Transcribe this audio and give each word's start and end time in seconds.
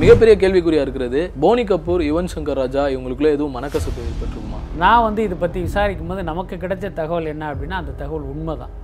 மிகப்பெரிய 0.00 0.32
கேள்விக்குறியா 0.40 0.80
இருக்கிறது. 0.84 1.20
போனி 1.42 1.62
கபூர் 1.68 2.02
யுவன் 2.06 2.28
சங்கர் 2.32 2.58
ராஜா 2.60 2.82
இவங்களுக்குள்ள 2.94 3.28
எதுவும் 3.36 3.54
மனக்கசப்பு 3.56 4.00
ஏற்பட்டிருக்குமா? 4.08 4.58
நான் 4.82 5.04
வந்து 5.06 5.20
இதை 5.26 5.36
பற்றி 5.42 5.58
விசாரிக்கும் 5.66 6.10
போது 6.10 6.22
நமக்கு 6.30 6.54
கிடைச்ச 6.64 6.90
தகவல் 6.98 7.30
என்ன 7.32 7.44
அப்படின்னா 7.52 7.76
அந்த 7.82 7.94
தகவல் 8.00 8.26
உண்மைதான். 8.32 8.74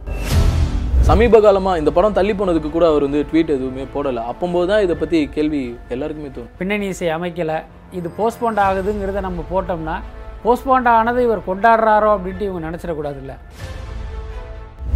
சமீப 1.09 1.41
காலமா 1.47 1.75
இந்த 1.81 1.91
படம் 1.97 2.17
தள்ளி 2.19 2.35
போனதுக்கு 2.39 2.71
கூட 2.77 2.87
அவர் 2.93 3.07
வந்து 3.07 3.21
ட்வீட் 3.31 3.55
எதுவுமே 3.57 3.85
போடல. 3.95 4.25
அப்பம்போது 4.33 4.71
தான் 4.73 4.83
இதை 4.87 4.97
பத்தி 5.03 5.21
கேள்வி 5.37 5.63
எல்லாருக்குமே 5.97 6.31
தோணும். 6.37 6.53
பின்னணி 6.63 6.89
இசை 6.95 7.11
அமைக்கலை. 7.19 7.59
இது 8.01 8.11
போஸ்ட்போண்ட் 8.21 8.63
ஆகுதுங்கிறத 8.69 9.23
நம்ம 9.29 9.45
போட்டோம்னா 9.53 9.99
போஸ்ட்போண்ட் 10.47 10.91
ஆனதை 10.99 11.23
இவர் 11.29 11.49
கொண்டாடுறாரோ 11.51 12.11
அப்படின்ட்டு 12.17 12.49
இவங்க 12.51 12.63
நினச்சிடக்கூடாதுல்ல. 12.69 13.35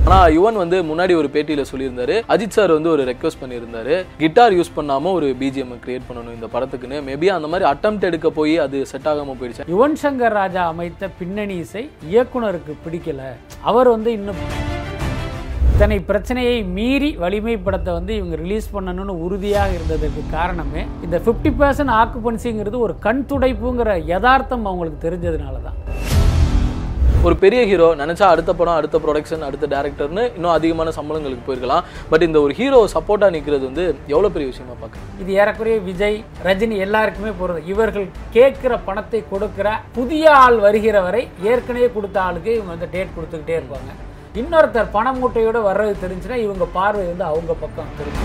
ஆனால் 0.07 0.33
யுவன் 0.35 0.59
வந்து 0.61 0.77
முன்னாடி 0.89 1.13
ஒரு 1.21 1.29
பேட்டியில் 1.35 1.69
சொல்லியிருந்தாரு. 1.71 2.17
அஜித் 2.33 2.57
சார் 2.57 2.73
வந்து 2.75 2.91
ஒரு 2.93 3.03
ரெக்வஸ்ட் 3.09 3.41
பண்ணியிருந்தாரு. 3.41 3.95
கிட்டார் 4.21 4.55
யூஸ் 4.59 4.71
பண்ணாமல் 4.77 5.15
ஒரு 5.19 5.29
பிஜிஎம் 5.41 5.73
கிரியேட் 5.85 6.07
பண்ணணும் 6.09 6.37
இந்த 6.37 6.49
படத்துக்குன்னு. 6.53 6.99
மேபி 7.09 7.29
அந்த 7.37 7.49
மாதிரி 7.53 7.67
அட்டம் 7.71 7.99
எடுக்க 8.09 8.31
போய் 8.37 8.55
அது 8.65 8.81
செட் 8.91 9.09
ஆகாமல் 9.13 9.39
போயிடுச்சு. 9.41 9.67
யுவன் 9.73 9.99
சங்கர் 10.03 10.37
ராஜா 10.41 10.65
அமைத்த 10.75 11.09
பின்னணி 11.21 11.57
இசை 11.65 11.83
இயக்குனருக்கு 12.13 12.75
பிடிக்கல. 12.85 13.33
அவர் 13.71 13.91
வந்து 13.95 14.13
இன்னும் 14.19 14.41
இத்தனை 15.73 15.99
பிரச்சனையை 16.11 16.57
மீறி 16.77 17.11
வலிமை 17.25 17.57
படத்தை 17.65 17.91
வந்து 17.99 18.13
இவங்க 18.21 18.37
ரிலீஸ் 18.45 18.69
பண்ணணும்னு 18.77 19.17
உறுதியாக 19.25 19.75
இருந்ததற்கு 19.79 20.23
காரணமே 20.37 20.85
இந்த 21.07 21.19
ஃபிஃப்டி 21.25 21.53
பர்சன்ட் 21.63 21.97
ஆக்குபன்சிங்கிறது 22.03 22.79
ஒரு 22.87 22.97
கண் 23.09 23.27
துடைப்புங்கிற 23.33 23.99
யதார்த்தம் 24.15 24.69
அவங்களுக்கு 24.71 25.05
தெரிஞ்சதுனால 25.09 25.57
தான் 25.67 25.79
ஒரு 27.25 27.35
பெரிய 27.43 27.61
ஹீரோ 27.69 27.87
நினச்சா 28.01 28.27
அடுத்த 28.33 28.51
படம் 28.59 28.77
அடுத்த 28.79 28.97
ப்ரொடக்ஷன் 29.05 29.45
அடுத்த 29.47 29.67
டேரக்டர்னு 29.73 30.25
இன்னும் 30.37 30.53
அதிகமான 30.57 30.89
சம்பளங்களுக்கு 30.97 31.45
போயிருக்கலாம். 31.47 31.85
பட் 32.11 32.25
இந்த 32.27 32.39
ஒரு 32.45 32.53
ஹீரோ 32.59 32.81
சப்போர்ட்டாக 32.95 33.35
நிற்கிறது 33.37 33.65
வந்து 33.69 33.85
எவ்வளோ 34.15 34.29
பெரிய 34.35 34.49
விஷயமா 34.53 34.75
பார்க்குறேன் 34.83 35.09
இது 35.23 35.33
ஏறக்குறைய 35.41 35.77
விஜய் 35.89 36.19
ரஜினி 36.47 36.77
எல்லாருக்குமே 36.87 37.33
போகிறது 37.41 37.63
இவர்கள் 37.73 38.07
கேட்குற 38.37 38.79
பணத்தை 38.89 39.23
கொடுக்குற 39.33 39.71
புதிய 39.99 40.25
ஆள் 40.45 40.59
வருகிற 40.67 41.01
வரை 41.07 41.23
ஏற்கனவே 41.53 41.89
கொடுத்த 41.97 42.21
ஆளுக்கு 42.27 42.53
இவங்க 42.59 42.73
வந்து 42.75 42.93
டேட் 42.95 43.17
கொடுத்துக்கிட்டே 43.17 43.57
இருப்பாங்க. 43.61 43.91
இன்னொருத்தர் 44.43 44.95
பண 44.97 45.13
மூட்டையோடு 45.21 45.63
வர்றது 45.71 45.95
தெரிஞ்சுன்னா 46.05 46.39
இவங்க 46.47 46.67
பார்வை 46.79 47.07
வந்து 47.13 47.27
அவங்க 47.33 47.53
பக்கம் 47.65 47.97
தெரிஞ்சு 48.01 48.25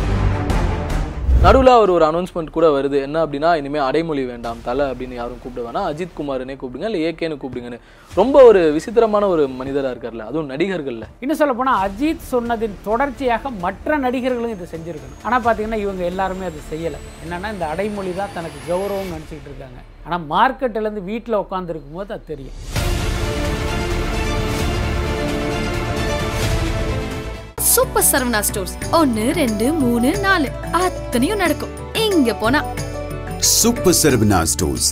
நடுவில் 1.43 1.69
அவர் 1.75 1.91
ஒரு 1.93 2.03
அனௌன்ஸ்மெண்ட் 2.07 2.51
கூட 2.55 2.65
வருது. 2.73 2.97
என்ன 3.05 3.17
அப்படின்னா 3.25 3.51
இனிமேல் 3.59 3.83
அடைமொழி 3.85 4.23
வேண்டாம் 4.31 4.59
தலை 4.65 4.83
அப்படின்னு 4.89 5.15
யாரும் 5.19 5.39
கூப்பிட 5.43 5.61
வேணாம் 5.67 5.87
அஜித் 5.91 6.13
குமார்னே 6.17 6.55
கூப்பிடுங்க 6.61 6.89
இல்லை 6.89 6.99
ஏகேன்னு 7.07 7.37
கூப்பிடுங்கன்னு. 7.43 7.79
ரொம்ப 8.19 8.43
ஒரு 8.49 8.61
விசித்திரமான 8.75 9.27
ஒரு 9.33 9.43
மனிதராக 9.61 9.93
இருக்கார்ல 9.93 10.27
அதுவும் 10.29 10.51
நடிகர்கள்ல. 10.51 11.07
இன்னும் 11.23 11.39
சொல்ல 11.41 11.53
போனால் 11.59 11.79
அஜித் 11.85 12.29
சொன்னதின் 12.33 12.75
தொடர்ச்சியாக 12.89 13.51
மற்ற 13.65 13.97
நடிகர்களும் 14.05 14.53
இதை 14.55 14.67
செஞ்சுருக்கணும். 14.73 15.19
ஆனால் 15.27 15.43
பார்த்தீங்கன்னா 15.47 15.81
இவங்க 15.85 16.05
எல்லாருமே 16.11 16.47
அதை 16.51 16.61
செய்யலை. 16.73 17.01
என்னென்னா 17.23 17.51
இந்த 17.55 17.67
அடைமொழி 17.73 18.13
தான் 18.21 18.35
தனக்கு 18.37 18.61
கௌரவம் 18.71 19.13
நினச்சிக்கிட்டு 19.15 19.51
இருக்காங்க. 19.51 19.81
ஆனால் 20.05 20.27
மார்க்கெட்டிலேருந்து 20.35 21.09
வீட்டில் 21.11 21.41
உட்காந்துருக்கும் 21.43 21.97
போது 21.99 22.15
அது 22.17 22.31
தெரியும். 22.33 22.57
சூப்பர் 27.69 28.05
சரவணா 28.11 28.39
ஸ்டோர்ஸ் 28.39 28.73
ஒன்னு 28.91 29.33
ரெண்டு 29.33 29.73
மூணு 29.73 30.09
நாலு. 30.19 30.47
அத்தனையும் 30.71 31.37
நடக்கும். 31.37 31.69
இங்க 31.93 32.33
போனா. 32.33 32.59
Super 33.49 33.93
Saravana 34.01 34.39
Stores. 34.51 34.85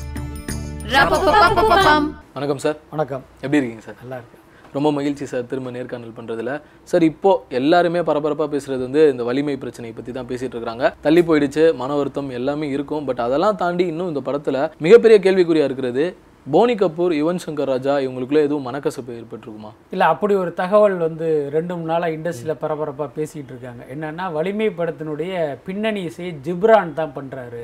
ரப்பப்பப்பப்பப்பம். 0.95 2.07
வணக்கம் 2.33 2.57
சார். 2.57 2.77
வணக்கம். 2.89 3.23
எப்படி 3.35 3.57
இருக்கீங்க 3.57 3.85
சார்? 3.85 3.95
நல்லா 4.01 4.15
இருக்கு 4.15 4.37
ரொம்ப 4.73 4.91
மகிழ்ச்சி 4.91 5.25
சார் 5.25 5.45
திரும்ப 5.45 5.71
நேர்காணல் 5.71 6.15
பண்றதுல. 6.19 6.61
சார் 6.83 7.03
இப்போ 7.03 7.45
எல்லாருமே 7.49 7.99
பரபரப்பா 7.99 8.47
பேசுறது 8.55 8.83
வந்து 8.87 9.09
இந்த 9.11 9.23
வலிமை 9.23 9.57
பிரச்சனையை 9.57 9.97
பத்தி 9.97 10.11
தான் 10.11 10.27
பேசிட்டு 10.27 10.57
இருக்காங்க. 10.57 10.95
தள்ளி 11.01 11.21
போயிடுச்சு 11.21 11.75
மன 11.75 11.95
வருத்தம் 11.95 12.29
எல்லாமே 12.29 12.69
இருக்கும். 12.69 13.05
பட் 13.05 13.19
அதெல்லாம் 13.19 13.55
தாண்டி 13.55 13.85
இன்னும் 13.85 14.07
இந்த 14.07 14.31
படத்துல 14.31 14.71
மிகப்பெரிய 14.77 15.19
கேள்விக்குறியா 15.25 15.63
இருக்கிறது 15.69 16.15
போனி 16.53 16.73
கபூர் 16.81 17.13
யுவன் 17.17 17.41
சங்கர் 17.43 17.69
ராஜா 17.71 17.93
இவங்களுக்குள்ள 18.03 18.41
எதுவும் 18.45 18.67
மனக்கசப்பு 18.67 19.11
ஏற்பட்டிருக்குமா? 19.17 19.71
இல்லை 19.93 20.05
அப்படி 20.13 20.33
ஒரு 20.43 20.51
தகவல் 20.59 20.95
வந்து 21.05 21.27
ரெண்டு 21.55 21.73
மூணு 21.75 21.89
நாளாக 21.91 22.15
இண்டஸ்ட்ரியில் 22.15 22.59
பரபரப்பாக 22.61 23.09
பேசிகிட்டு 23.17 23.51
இருக்காங்க. 23.53 23.81
என்னென்னா 23.93 24.25
வலிமை 24.37 24.69
படத்தினுடைய 24.79 25.33
பின்னணி 25.65 26.01
இசையை 26.09 26.31
ஜிப்ரான் 26.45 26.95
தான் 26.99 27.13
பண்ணுறாரு 27.17 27.63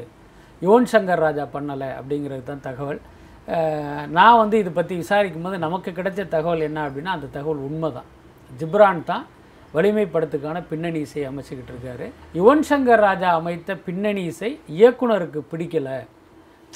யுவன் 0.65 0.89
சங்கர் 0.93 1.23
ராஜா 1.25 1.45
பண்ணலை 1.55 1.89
அப்படிங்கிறது 1.99 2.43
தான் 2.51 2.65
தகவல். 2.67 2.99
நான் 4.17 4.39
வந்து 4.41 4.59
இதை 4.63 4.73
பற்றி 4.79 4.95
விசாரிக்கும் 5.03 5.47
போது 5.47 5.57
நமக்கு 5.65 5.91
கிடைச்ச 5.99 6.27
தகவல் 6.35 6.65
என்ன 6.69 6.83
அப்படின்னா 6.87 7.15
அந்த 7.17 7.29
தகவல் 7.37 7.63
உண்மை 7.69 7.91
தான் 7.97 8.09
ஜிப்ரான் 8.61 9.01
தான் 9.11 9.23
வலிமை 9.77 10.05
படத்துக்கான 10.15 10.57
பின்னணி 10.71 10.99
இசை 11.07 11.23
அமைச்சுக்கிட்டு 11.31 11.73
இருக்காரு. 11.75 12.07
யுவன் 12.39 12.65
சங்கர் 12.71 13.05
ராஜா 13.07 13.31
அமைத்த 13.39 13.77
பின்னணி 13.87 14.25
இசை 14.33 14.51
இயக்குனருக்கு 14.75 15.41
பிடிக்கலை. 15.53 15.97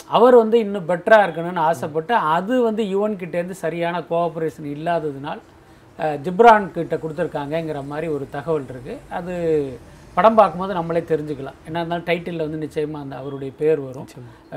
அவர் 0.07 0.35
வந்து 0.41 0.57
இன்னும் 0.65 0.89
பெட்டராக 0.91 1.25
இருக்கணும்னு 1.27 1.65
ஆசைப்பட்டு 1.69 2.13
அது 2.35 2.55
வந்து 2.67 2.83
யுவன் 2.93 3.19
கிட்டேருந்து 3.21 3.57
சரியான 3.65 4.01
கோஆப்ரேஷன் 4.11 4.69
இல்லாததுனால் 4.75 5.41
ஜிப்ரான் 6.25 6.67
கிட்ட 6.75 6.95
கொடுத்துருக்காங்கங்கிற 6.95 7.79
மாதிரி 7.91 8.07
ஒரு 8.15 8.25
தகவல் 8.35 8.69
இருக்குது 8.73 9.01
அது 9.17 9.33
படம் 10.17 10.37
பார்க்கும்போது 10.37 10.73
நம்மளே 10.77 11.01
தெரிஞ்சுக்கலாம். 11.09 11.57
என்ன 11.67 11.79
இருந்தாலும் 11.79 12.07
டைட்டிலில் 12.07 12.45
வந்து 12.45 12.61
நிச்சயமாக 12.63 13.03
அந்த 13.05 13.15
அவருடைய 13.21 13.51
பேர் 13.61 13.79
வரும். 13.87 14.07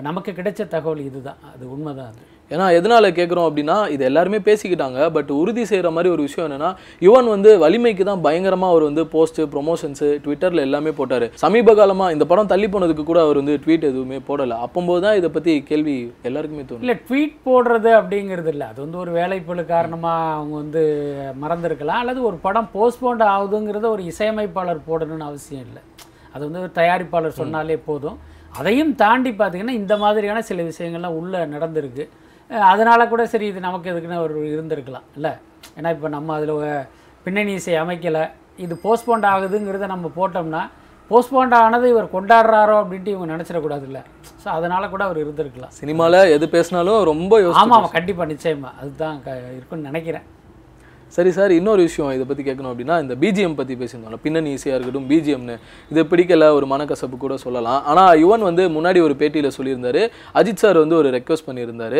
நமக்கு 0.08 0.30
கிடைச்ச 0.38 0.62
தகவல் 0.76 1.03
இதுதான். 1.08 1.41
அது 1.53 1.64
உண்மைதான் 1.74 2.10
அது. 2.12 2.22
ஏன்னா 2.53 2.67
எதனால 2.79 3.11
கேட்குறோம் 3.19 3.47
அப்படின்னா 3.49 3.77
இது 3.95 4.03
எல்லாருமே 4.11 4.39
பேசிக்கிட்டாங்க. 4.49 4.99
பட் 5.17 5.31
உறுதி 5.41 5.65
செய்கிற 5.71 5.91
மாதிரி 5.97 6.11
ஒரு 6.15 6.23
விஷயம் 6.29 6.47
என்னென்னா 6.49 6.71
யுவன் 7.07 7.29
வந்து 7.35 7.51
வலிமைக்கு 7.65 8.07
தான் 8.11 8.23
பயங்கரமாக 8.27 8.75
அவர் 8.75 8.87
வந்து 8.89 9.05
போஸ்ட்டு 9.15 9.49
ப்ரொமோஷன்ஸு 9.55 10.09
ட்விட்டரில் 10.25 10.65
எல்லாமே 10.67 10.93
போட்டார். 11.01 11.27
சமீப 11.45 11.75
காலமாக 11.81 12.15
இந்த 12.17 12.27
படம் 12.33 12.51
தள்ளி 12.53 12.69
போனதுக்கு 12.75 13.05
கூட 13.11 13.21
அவர் 13.27 13.41
வந்து 13.43 13.57
ட்வீட் 13.65 13.89
எதுவுமே 13.91 14.21
போடலை. 14.29 14.59
அப்பம்போது 14.67 15.03
தான் 15.07 15.19
இதை 15.21 15.31
பற்றி 15.37 15.55
கேள்வி 15.71 15.97
எல்லாருக்குமே 16.31 16.67
தோணும் 16.67 16.85
இல்லை 16.87 16.97
ட்வீட் 17.09 17.37
போடுறது 17.49 17.93
அப்படிங்கிறது 18.01 18.53
இல்லை. 18.55 18.67
அது 18.73 18.81
வந்து 18.84 18.99
ஒரு 19.05 19.13
வேலைப்பழு 19.21 19.65
காரணமாக 19.75 20.34
அவங்க 20.39 20.55
வந்து 20.63 20.83
மறந்துருக்கலாம். 21.45 22.03
அல்லது 22.03 22.21
ஒரு 22.31 22.39
படம் 22.47 22.71
போஸ்ட்போண்ட் 22.77 23.25
ஆகுதுங்கிறத 23.34 23.87
ஒரு 23.97 24.05
இசையமைப்பாளர் 24.13 24.87
போடணும்னு 24.91 25.29
அவசியம் 25.31 25.65
இல்லை. 25.69 25.83
அது 26.34 26.43
வந்து 26.49 26.63
ஒரு 26.65 26.73
தயாரிப்பாளர் 26.81 27.41
சொன்னாலே 27.41 27.79
போதும். 27.89 28.19
அதையும் 28.61 28.93
தாண்டி 29.03 29.31
பார்த்தீங்கன்னா 29.41 29.79
இந்த 29.83 29.95
மாதிரியான 30.03 30.41
சில 30.49 30.63
விஷயங்கள்லாம் 30.71 31.19
உள்ளே 31.21 31.41
நடந்திருக்கு. 31.53 32.05
அதனால 32.73 33.01
கூட 33.13 33.23
சரி 33.33 33.47
இது 33.53 33.61
நமக்கு 33.67 33.91
எதுக்குன்னு 33.93 34.23
ஒரு 34.27 34.35
இருந்திருக்கலாம் 34.55 35.07
இல்லை? 35.17 35.33
ஏன்னா 35.79 35.91
இப்போ 35.97 36.09
நம்ம 36.17 36.35
அதில் 36.39 36.55
பின்னணி 37.25 37.53
இசை 37.59 37.75
அமைக்கலை. 37.83 38.25
இது 38.65 38.75
போஸ்ட்போண்ட் 38.85 39.27
ஆகுதுங்கிறத 39.33 39.87
நம்ம 39.95 40.11
போட்டோம்னா 40.19 40.63
போஸ்ட்போண்ட் 41.11 41.55
ஆனதை 41.63 41.87
இவர் 41.93 42.15
கொண்டாடுறாரோ 42.15 42.75
அப்படின்ட்டு 42.83 43.15
இவங்க 43.15 43.29
நினச்சிடக்கூடாதுல்ல 43.35 44.01
ஸோ 44.43 44.49
அதனால 44.57 44.89
கூட 44.93 45.03
அவர் 45.09 45.23
இருந்திருக்கலாம். 45.23 45.73
சினிமால 45.81 46.21
எது 46.37 46.47
பேசினாலும் 46.55 47.01
ரொம்ப 47.11 47.41
ஆமாம் 47.63 47.89
கண்டிப்பாக 47.97 48.31
நிச்சயமா. 48.33 48.71
அதுதான் 48.83 49.17
க 49.27 49.37
இருக்குன்னு 49.57 49.89
நினைக்கிறேன். 49.91 50.27
சரி 51.17 51.31
சார் 51.37 51.53
இன்னொரு 51.59 51.83
விஷயம் 51.89 52.12
இதை 52.17 52.25
பற்றி 52.28 52.43
கேட்கணும் 52.49 52.73
அப்படின்னா 52.73 52.97
இந்த 53.05 53.15
பிஜிஎம் 53.23 53.56
பற்றி 53.61 53.75
பேசியிருந்தோம்ல 53.81 54.19
பின்னணி 54.27 54.50
ஈஸியாக 54.56 54.77
இருக்கட்டும் 54.78 55.09
பிஜிஎம்னு 55.12 55.56
இது 55.93 56.03
பிடிக்கல 56.12 56.47
ஒரு 56.59 56.67
மனக்கசப்பு 56.73 57.17
கூட 57.25 57.34
சொல்லலாம். 57.47 57.81
ஆனால் 57.93 58.12
யுவன் 58.25 58.45
வந்து 58.49 58.65
முன்னாடி 58.77 59.00
ஒரு 59.06 59.17
பேட்டியில் 59.22 59.56
சொல்லியிருந்தார். 59.56 60.03
அஜித் 60.41 60.62
சார் 60.65 60.83
வந்து 60.84 60.97
ஒரு 61.01 61.11
ரெக்வஸ்ட் 61.17 61.49
பண்ணியிருந்தார். 61.49 61.99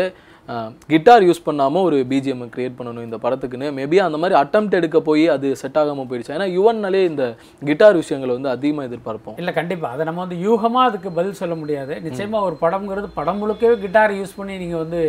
கிட்டார் 0.93 1.25
யூஸ் 1.27 1.45
பண்ணாமல் 1.49 1.85
ஒரு 1.89 1.99
பிஜிஎம் 2.13 2.41
க்ரியேட் 2.55 2.79
பண்ணணும் 2.79 3.05
இந்த 3.09 3.19
படத்துக்குன்னு. 3.25 3.69
மேபி 3.77 3.99
அந்த 4.07 4.19
மாதிரி 4.23 4.35
அட்டம் 4.41 4.71
எடுக்க 4.79 5.01
போய் 5.09 5.25
அது 5.35 5.49
செட் 5.61 5.79
ஆகாமல் 5.81 6.09
போயிடுச்சு? 6.11 6.33
ஏன்னா 6.37 6.49
யுவன்னாலே 6.57 7.03
இந்த 7.11 7.25
கிட்டார் 7.69 7.99
விஷயங்களை 8.01 8.33
வந்து 8.39 8.51
அதிகமாக 8.55 8.89
எதிர்பார்ப்போம். 8.89 9.37
இல்லை 9.43 9.55
கண்டிப்பாக 9.59 9.95
அதை 9.97 10.07
நம்ம 10.09 10.23
வந்து 10.25 10.39
யூகமாக 10.47 10.89
அதுக்கு 10.91 11.11
பதில் 11.19 11.41
சொல்ல 11.43 11.57
முடியாது. 11.63 11.95
நிச்சயமாக 12.07 12.49
ஒரு 12.49 12.59
படம்ங்கிறது 12.65 13.11
படம் 13.19 13.41
முழுக்கவே 13.43 13.77
கிட்டார் 13.85 14.15
யூஸ் 14.21 14.37
பண்ணி 14.39 14.57
நீங்கள் 14.65 14.83
வந்து 14.85 15.03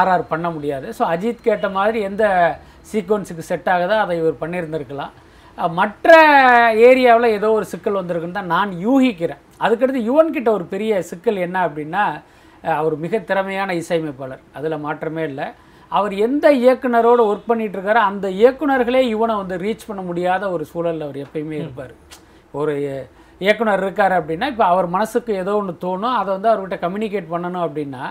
ஆர்ஆர் 0.00 0.30
பண்ண 0.32 0.48
முடியாது. 0.58 0.88
ஸோ 0.98 1.02
அஜித் 1.14 1.46
கேட்ட 1.48 1.68
மாதிரி 1.78 2.00
எந்த 2.10 2.24
சீக்வன்ஸுக்கு 2.90 3.44
செட் 3.50 3.70
ஆகுதோ? 3.74 3.96
அதை 4.04 4.14
இவர் 4.22 4.42
பண்ணியிருந்திருக்கலாம். 4.42 5.12
மற்ற 5.78 6.10
ஏரியாவில் 6.88 7.34
ஏதோ 7.38 7.48
ஒரு 7.58 7.66
சிக்கல் 7.72 7.98
வந்திருக்குன்னு 8.00 8.38
தான் 8.38 8.52
நான் 8.56 8.70
யூகிக்கிறேன். 8.84 9.42
அதுக்கடுத்து 9.64 10.00
யுவன் 10.10 10.34
கிட்ட 10.36 10.48
ஒரு 10.58 10.64
பெரிய 10.74 11.02
சிக்கல் 11.10 11.44
என்ன 11.46 11.56
அப்படின்னா 11.66 12.04
அவர் 12.78 12.94
மிக 13.04 13.18
திறமையான 13.30 13.74
இசையமைப்பாளர். 13.82 14.42
அதில் 14.58 14.82
மாற்றமே 14.86 15.22
இல்லை. 15.30 15.46
அவர் 15.98 16.14
எந்த 16.26 16.46
இயக்குனரோடு 16.64 17.22
ஒர்க் 17.30 17.48
பண்ணிட்டு 17.50 17.76
இருக்காரோ 17.78 18.02
அந்த 18.10 18.26
இயக்குனர்களே 18.40 19.00
இவனை 19.14 19.34
வந்து 19.40 19.56
ரீச் 19.64 19.88
பண்ண 19.88 20.02
முடியாத 20.10 20.42
ஒரு 20.54 20.64
சூழலில் 20.72 21.06
அவர் 21.06 21.18
எப்பயுமே 21.24 21.56
இருப்பார். 21.62 21.92
ஒரு 22.60 22.74
இயக்குனர் 23.44 23.82
இருக்கார் 23.84 24.14
அப்படின்னா 24.20 24.46
இப்போ 24.52 24.64
அவர் 24.72 24.86
மனசுக்கு 24.96 25.32
ஏதோ 25.42 25.54
ஒன்று 25.60 25.74
தோணும். 25.84 26.16
அதை 26.20 26.28
வந்து 26.36 26.50
அவர்கிட்ட 26.52 26.78
கம்யூனிகேட் 26.84 27.32
பண்ணணும் 27.34 27.64
அப்படின்னா 27.66 28.04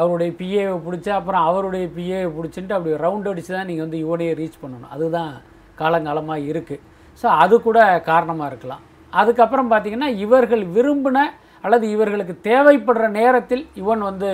அவருடைய 0.00 0.30
பிஏவை 0.40 0.76
பிடிச்சி 0.86 1.10
அப்புறம் 1.18 1.44
அவருடைய 1.48 1.86
பிஏவை 1.96 2.28
பிடிச்சின்ட்டு 2.36 2.76
அப்படி 2.76 2.94
ரவுண்ட் 3.06 3.28
அடித்து 3.30 3.52
தான் 3.56 3.68
நீங்கள் 3.70 3.86
வந்து 3.86 3.98
இவனையே 4.04 4.32
ரீச் 4.40 4.62
பண்ணணும். 4.62 4.92
அதுதான் 4.96 5.32
காலங்காலமாக 5.80 6.46
இருக்குது 6.50 6.82
ஸோ 7.22 7.26
அது 7.42 7.54
கூட 7.66 7.78
காரணமாக 8.10 8.50
இருக்கலாம். 8.52 8.82
அதுக்கப்புறம் 9.12 9.70
பார்த்தீங்கன்னா 9.72 10.10
இவர்கள் 10.24 10.64
விரும்பின 10.76 11.18
அல்லது 11.64 11.86
இவர்களுக்கு 11.94 12.34
தேவைப்படுற 12.48 13.06
நேரத்தில் 13.18 13.64
இவன் 13.82 14.02
வந்து 14.10 14.30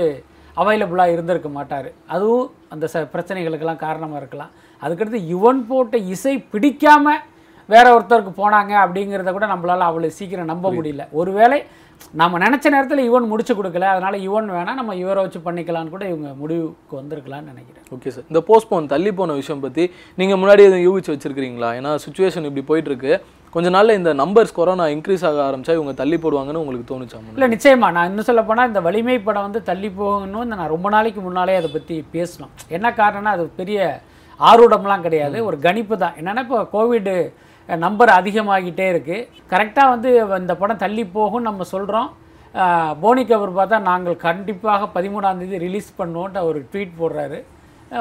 அவைலபிளாக 0.56 1.14
இருந்திருக்க 1.14 1.50
மாட்டார். 1.56 1.88
அதுவும் 2.14 2.46
அந்த 2.74 2.84
ச 2.92 3.02
பிரச்சனைகளுக்கெல்லாம் 3.14 3.84
காரணமாக 3.86 4.20
இருக்கலாம். 4.22 4.52
அதுக்கடுத்து 4.82 5.20
யுவன் 5.32 5.60
போட்ட 5.70 5.96
இசை 6.14 6.34
பிடிக்காம 6.52 7.16
வேற 7.68 7.86
ஒருத்தருக்கு 7.96 8.32
போனாங்க 8.40 8.72
அப்படிங்கிறத 8.84 9.32
கூட 9.36 9.46
நம்மளால 9.52 9.86
அவ்வளோ 9.90 10.10
சீக்கிரம் 10.18 10.50
நம்ப 10.52 10.66
முடியல. 10.76 11.04
ஒருவேளை 11.20 11.58
நம்ம 12.20 12.38
நினச்ச 12.44 12.66
நேரத்தில் 12.74 13.06
யுவன் 13.08 13.30
முடிச்சு 13.30 13.54
கொடுக்கல. 13.54 13.88
அதனால 13.94 14.16
யுவன் 14.26 14.48
வேணாம் 14.56 14.78
நம்ம 14.80 14.94
இவரை 15.02 15.22
வச்சு 15.24 15.40
பண்ணிக்கலாம்னு 15.46 15.94
கூட 15.94 16.04
இவங்க 16.12 16.28
முடிவுக்கு 16.42 16.94
வந்திருக்கலாம்னு 17.00 17.50
நினைக்கிறேன். 17.52 17.84
ஓகே 17.96 18.10
சார் 18.14 18.26
இந்த 18.30 18.40
போஸ்ட்போன் 18.50 18.92
தள்ளி 18.92 19.10
போன 19.18 19.34
விஷயம் 19.40 19.64
பற்றி 19.64 19.84
நீங்கள் 20.20 20.40
முன்னாடி 20.42 20.62
எதுவும் 20.68 20.86
யூகிச்சு 20.86 21.12
வச்சிருக்கீங்களா 21.14 21.70
ஏன்னா 21.78 21.92
சுச்சுவேஷன் 22.04 22.48
இப்படி 22.50 22.64
போயிட்டு 22.70 22.90
இருக்கு 22.92 23.12
கொஞ்ச 23.54 23.68
நாள்ல 23.74 23.94
இந்த 23.98 24.10
நம்பர்ஸ் 24.20 24.56
கொரோனா 24.58 24.86
இன்க்ரீஸ் 24.94 25.22
ஆக 25.28 25.38
ஆரம்பிச்சா 25.48 25.76
இவங்க 25.78 25.92
தள்ளி 26.00 26.16
போடுவாங்கன்னு 26.22 26.62
உங்களுக்கு 26.62 26.88
தோணுச்சா? 26.90 27.18
இல்லை 27.34 27.48
நிச்சயமா. 27.54 27.88
நான் 27.96 28.08
இன்னும் 28.10 28.26
சொல்ல 28.28 28.42
போனால் 28.48 28.68
இந்த 28.70 28.80
வலிமை 28.86 29.18
படம் 29.28 29.46
வந்து 29.46 29.62
தள்ளி 29.70 29.90
போகணும்னு 30.00 30.58
நான் 30.60 30.72
ரொம்ப 30.74 30.88
நாளைக்கு 30.96 31.20
முன்னாலே 31.26 31.54
அதை 31.60 31.70
பற்றி 31.76 31.96
பேசணும். 32.16 32.52
என்ன 32.76 32.90
காரணம்னா 33.00 33.34
அது 33.36 33.46
பெரிய 33.60 34.00
ஆர்வடம்லாம் 34.40 35.04
கிடையாது. 35.06 35.38
ஒரு 35.48 35.58
கணிப்பு 35.66 35.96
தான். 36.04 36.16
என்னென்னா 36.20 36.44
இப்போ 36.46 36.60
கோவிடு 36.74 37.16
நம்பர் 37.68 38.10
அதிகமாகிட்டே 38.20 38.86
இருக்குது 38.92 39.26
கரெக்டாக 39.52 39.92
வந்து 39.94 40.10
இந்த 40.42 40.54
படம் 40.62 40.82
தள்ளி 40.84 41.04
போகும் 41.16 41.46
நம்ம 41.48 41.64
சொல்கிறோம் 41.74 42.08
போனி 43.02 43.22
கபூர் 43.30 43.58
பார்த்தா 43.58 43.78
நாங்கள் 43.90 44.22
கண்டிப்பாக 44.26 44.86
பதிமூணாந்தேதி 44.94 45.56
ரிலீஸ் 45.66 45.90
பண்ணுவோன்ட்டு 45.98 46.44
ஒரு 46.48 46.60
ட்வீட் 46.70 46.94
போடுறாரு. 47.00 47.38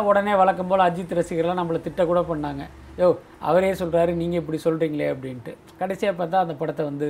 உடனே 0.10 0.34
வழக்கம் 0.42 0.69
போல் 0.69 0.86
அஜித் 0.86 1.18
ரசிகர்லாம் 1.18 1.60
நம்மளை 1.62 1.80
திட்ட 1.88 2.02
கூட 2.06 2.22
பண்ணாங்க. 2.30 2.64
யோ 3.00 3.08
அவரே 3.50 3.72
சொல்கிறாரு 3.81 4.12
நீங்கள் 4.22 4.40
இப்படி 4.42 4.60
சொல்கிறீங்களே 4.68 5.08
அப்படின்ட்டு. 5.14 5.52
கடைசியாக 5.81 6.16
பார்த்தா 6.19 6.44
அந்த 6.46 6.56
படத்தை 6.62 6.86
வந்து 6.92 7.10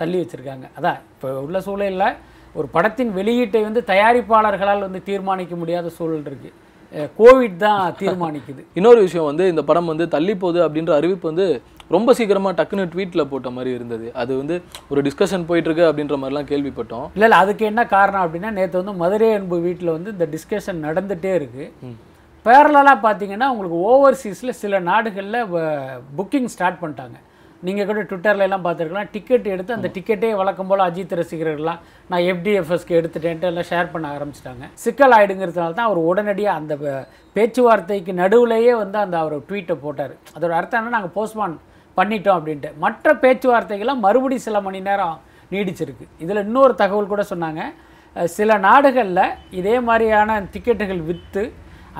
தள்ளி 0.00 0.18
வச்சுருக்காங்க. 0.22 0.66
அதான் 0.78 0.98
இப்போ 1.14 1.28
உள்ள 1.46 1.60
சூழலில் 1.68 2.06
ஒரு 2.54 2.66
படத்தின் 2.76 3.12
வெளியீட்டை 3.18 3.62
வந்து 3.68 3.80
தயாரிப்பாளர்களால் 3.92 4.86
வந்து 4.86 5.00
தீர்மானிக்க 5.08 5.56
முடியாத 5.62 5.90
சூழல் 5.98 6.28
இருக்குது 6.30 6.56
கோவிட் 7.18 7.58
தான் 7.64 7.82
தீர்மானிக்குது. 8.00 8.62
இன்னொரு 8.78 9.00
விஷயம் 9.06 9.28
வந்து 9.30 9.44
இந்த 9.52 9.62
படம் 9.68 9.90
வந்து 9.92 10.06
தள்ளி 10.14 10.34
போகுது 10.42 10.60
அப்படின்ற 10.66 10.92
அறிவிப்பு 10.96 11.26
வந்து 11.30 11.46
ரொம்ப 11.96 12.12
சீக்கிரமா 12.18 12.50
டக்குன்னு 12.58 12.90
ட்வீட்ல 12.92 13.22
போட்ட 13.30 13.50
மாதிரி 13.56 13.70
இருந்தது. 13.78 14.06
அது 14.22 14.32
வந்து 14.40 14.56
ஒரு 14.90 15.00
டிஸ்கஷன் 15.06 15.48
போயிட்டு 15.48 15.68
இருக்கு 15.70 15.88
அப்படின்ற 15.90 16.16
மாதிரிலாம் 16.20 16.50
கேள்விப்பட்டோம். 16.52 17.06
இல்லை 17.16 17.26
இல்லை 17.28 17.40
அதுக்கு 17.44 17.64
என்ன 17.70 17.82
காரணம் 17.96 18.24
அப்படின்னா 18.26 18.52
நேற்று 18.58 18.82
வந்து 18.82 18.94
மதுரை 19.02 19.30
அன்பு 19.38 19.58
வீட்டில் 19.66 19.96
வந்து 19.96 20.14
இந்த 20.16 20.28
டிஸ்கஷன் 20.36 20.84
நடந்துகிட்டே 20.88 21.32
இருக்குது 21.40 21.96
பேரலாக 22.46 22.98
பார்த்தீங்கன்னா 23.06 23.48
உங்களுக்கு 23.54 23.78
ஓவர்சீஸில் 23.88 24.58
சில 24.60 24.78
நாடுகளில் 24.90 25.40
புக்கிங் 26.18 26.48
ஸ்டார்ட் 26.54 26.80
பண்ணிட்டாங்க. 26.82 27.18
நீங்கள் 27.66 27.88
கூட 27.88 28.02
ட்விட்டர்ல 28.10 28.44
எல்லாம் 28.46 28.62
பார்த்துருக்கலாம் 28.66 29.08
டிக்கெட் 29.14 29.46
எடுத்து 29.54 29.76
அந்த 29.76 29.88
டிக்கெட்டே 29.96 30.28
வழக்கம் 30.40 30.68
போல் 30.70 30.82
அஜித் 30.86 31.12
ரசிகர்கள்லாம் 31.20 31.80
நான் 32.10 32.26
எஃப்டிஎஃப்எஸ்க்கு 32.32 32.98
எடுத்துட்டேன்ட்டு 33.00 33.48
எல்லாம் 33.50 33.68
ஷேர் 33.70 33.90
பண்ண 33.94 34.06
ஆரம்பிச்சிட்டாங்க. 34.16 34.66
சிக்கல் 34.84 35.14
ஆயிடுங்கிறதுனால 35.16 35.76
தான் 35.78 35.88
அவர் 35.88 36.00
உடனடியாக 36.10 36.60
அந்த 36.60 36.76
பேச்சுவார்த்தைக்கு 37.36 38.14
நடுவுலையே 38.22 38.72
வந்து 38.82 38.98
அந்த 39.04 39.18
அவர் 39.24 39.36
ட்வீட்டை 39.50 39.76
போட்டார். 39.84 40.14
அதோட 40.36 40.54
அர்த்தம் 40.60 40.80
என்ன 40.82 40.94
நாங்கள் 40.96 41.14
போஸ்ட்மான் 41.18 41.56
பண்ணிட்டோம் 41.98 42.36
அப்படின்ட்டு. 42.38 42.70
மற்ற 42.84 43.14
பேச்சுவார்த்தைகள்லாம் 43.22 44.04
மறுபடி 44.06 44.36
சில 44.46 44.60
மணி 44.66 44.80
நேரம் 44.88 45.16
நீடிச்சிருக்கு. 45.54 46.06
இதில் 46.24 46.44
இன்னொரு 46.46 46.74
தகவல் 46.82 47.12
கூட 47.12 47.22
சொன்னாங்க. 47.32 47.62
சில 48.36 48.50
நாடுகளில் 48.68 49.24
இதே 49.60 49.74
மாதிரியான 49.88 50.38
டிக்கெட்டுகள் 50.52 51.02
விற்று 51.08 51.44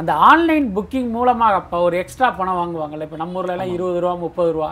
அந்த 0.01 0.13
ஆன்லைன் 0.29 0.67
புக்கிங் 0.77 1.11
மூலமாக 1.17 1.59
இப்போ 1.63 1.79
ஒரு 1.87 1.97
எக்ஸ்ட்ரா 2.03 2.29
பணம் 2.39 2.59
வாங்குவாங்கல்ல. 2.61 3.07
இப்போ 3.09 3.19
நம்ம 3.23 3.39
ஊர்ல 3.41 3.55
எல்லாம் 3.57 3.75
இருபது 3.77 3.99
ரூபா 4.03 4.15
முப்பது 4.25 4.51
ரூபா. 4.57 4.71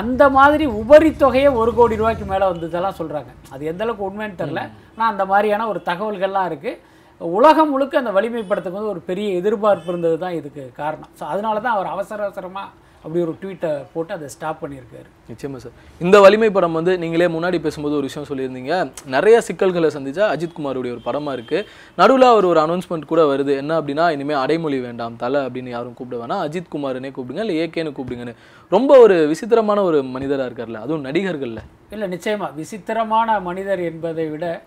அந்த 0.00 0.22
மாதிரி 0.36 0.64
உபரி 0.80 1.10
தொகையே 1.22 1.50
ஒரு 1.60 1.70
கோடி 1.78 1.94
ரூபாய்க்கு 2.00 2.26
மேலே 2.30 2.44
வந்ததெல்லாம் 2.52 2.96
சொல்கிறாங்க 3.00 3.30
அது 3.54 3.68
எந்த 3.72 3.82
அளவுக்கு 3.84 4.06
உண்மைன்னு 4.08 4.40
தெரில 4.40 4.60
ஆனால் 4.94 5.10
அந்த 5.12 5.24
மாதிரியான 5.32 5.66
ஒரு 5.72 5.80
தகவல்கள்லாம் 5.88 6.48
இருக்குது 6.50 6.80
உலகம் 7.20 7.70
முழுக்க 7.72 8.00
அந்த 8.02 8.12
வலிமை 8.16 8.42
படத்துக்கு 8.48 8.78
வந்து 8.78 8.92
ஒரு 8.94 9.02
பெரிய 9.10 9.28
எதிர்பார்ப்பு 9.40 9.90
இருந்தது 9.92 10.16
தான் 10.24 10.38
இதுக்கு 10.38 10.62
காரணம். 10.80 11.10
ஸோ 11.18 11.24
அதனால 11.32 11.60
தான் 11.66 11.76
அவர் 11.76 11.92
அவசர 11.94 12.24
அவசரமாக 12.26 12.68
அப்படி 13.04 13.24
ஒரு 13.24 13.36
ட்வீட்டை 13.40 13.70
போட்டு 13.92 14.12
அதை 14.12 14.28
ஸ்டாப் 14.28 14.60
பண்ணியிருக்காரு. 14.62 15.08
நிச்சயமா 15.30 15.56
சார். 15.56 15.72
இந்த 16.00 16.20
வலிமை 16.20 16.50
படம் 16.50 16.72
வந்து 16.72 16.98
நீங்களே 16.98 17.26
முன்னாடி 17.26 17.58
பேசும்போது 17.60 17.94
ஒரு 17.94 18.08
விஷயம் 18.08 18.28
சொல்லியிருந்தீங்க. 18.28 18.92
நிறைய 19.06 19.40
சிக்கல்களை 19.40 19.90
சந்திச்சா 19.90 20.24
அஜித் 20.34 20.54
குமாருடைய 20.58 20.94
ஒரு 20.94 21.00
படமா 21.04 21.32
இருக்கு. 21.32 21.58
நடுவுல 21.98 22.24
அவர் 22.32 22.44
ஒரு 22.44 22.60
அனௌன்ஸ்மெண்ட் 22.60 23.06
கூட 23.06 23.22
வருது. 23.34 23.56
என்ன 23.56 23.80
அப்படின்னா 23.80 24.10
இனிமே 24.10 24.34
அடைமொழி 24.34 24.80
வேண்டாம் 24.80 25.16
தலை 25.16 25.40
அப்படின்னு 25.46 25.68
யாரும் 25.68 25.94
கூப்பிட 25.94 26.20
வேணாம். 26.22 26.44
அஜித் 26.46 26.72
குமார்னே 26.72 27.12
கூப்பிடுங்க 27.16 27.44
இல்லை 27.44 27.58
ஏகேன்னு 27.66 27.94
கூப்பிடுங்கன்னு. 27.98 28.34
ரொம்ப 28.70 28.98
ஒரு 28.98 29.26
விசித்திரமான 29.26 29.82
ஒரு 29.82 30.02
மனிதரா 30.02 30.44
இருக்கார்ல 30.44 30.74
அதுவும் 30.74 31.04
நடிகர்கள்ல. 31.04 31.58
இல்லை 31.90 32.08
நிச்சயமா. 32.08 32.54
விசித்திரமான 32.54 33.40
மனிதர் 33.40 33.78
என்பதை 33.78 34.26
விட 34.26 34.62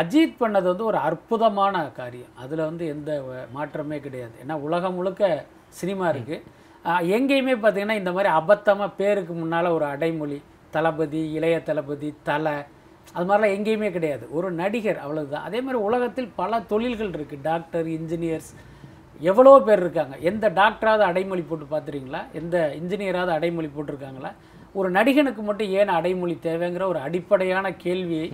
அஜித் 0.00 0.36
பண்ணது 0.40 0.68
வந்து 0.70 0.84
ஒரு 0.84 0.96
அற்புதமான 0.96 1.84
காரியம். 1.96 2.32
அதில் 2.34 2.66
வந்து 2.68 2.86
எந்த 2.86 3.22
மாற்றமே 3.52 4.00
கிடையாது. 4.00 4.32
ஏன்னா 4.42 4.52
உலகம் 4.52 4.94
முழுக்க 4.94 5.44
சினிமா 5.68 6.08
இருக்குது 6.10 6.42
எங்கேயுமே 7.16 7.54
பார்த்தீங்கன்னா 7.62 7.98
இந்த 8.02 8.12
மாதிரி 8.16 8.30
அபத்தமாக 8.40 8.96
பேருக்கு 9.00 9.34
முன்னால் 9.40 9.74
ஒரு 9.76 9.86
அடைமொழி 9.94 10.38
தளபதி 10.74 11.20
இளைய 11.36 11.56
தளபதி 11.68 12.08
தலை 12.28 12.56
அது 13.14 13.24
மாதிரிலாம் 13.28 13.54
எங்கேயுமே 13.56 13.88
கிடையாது. 13.96 14.24
ஒரு 14.36 14.48
நடிகர் 14.60 15.00
அவ்வளவுதான். 15.04 15.44
அதே 15.48 15.58
மாதிரி 15.64 15.78
உலகத்தில் 15.88 16.30
பல 16.40 16.60
தொழில்கள் 16.72 17.12
இருக்குது 17.16 17.44
டாக்டர் 17.50 17.88
இன்ஜினியர்ஸ் 17.98 18.50
எவ்வளோ 19.30 19.52
பேர் 19.66 19.82
இருக்காங்க. 19.84 20.14
எந்த 20.30 20.46
டாக்டராவது 20.60 21.04
அடைமொழி 21.10 21.42
போட்டு 21.50 21.66
பார்த்துறீங்களா? 21.74 22.20
எந்த 22.40 22.56
இன்ஜினியராவது 22.80 23.32
அடைமொழி 23.36 23.68
போட்டிருக்காங்களா? 23.76 24.30
ஒரு 24.78 24.88
நடிகனுக்கு 24.96 25.42
மட்டும் 25.48 25.72
ஏன் 25.80 25.92
அடைமொழி 25.98 26.34
தேவைங்கிற 26.48 26.84
ஒரு 26.92 27.00
அடிப்படையான 27.06 27.66
கேள்வியை 27.84 28.28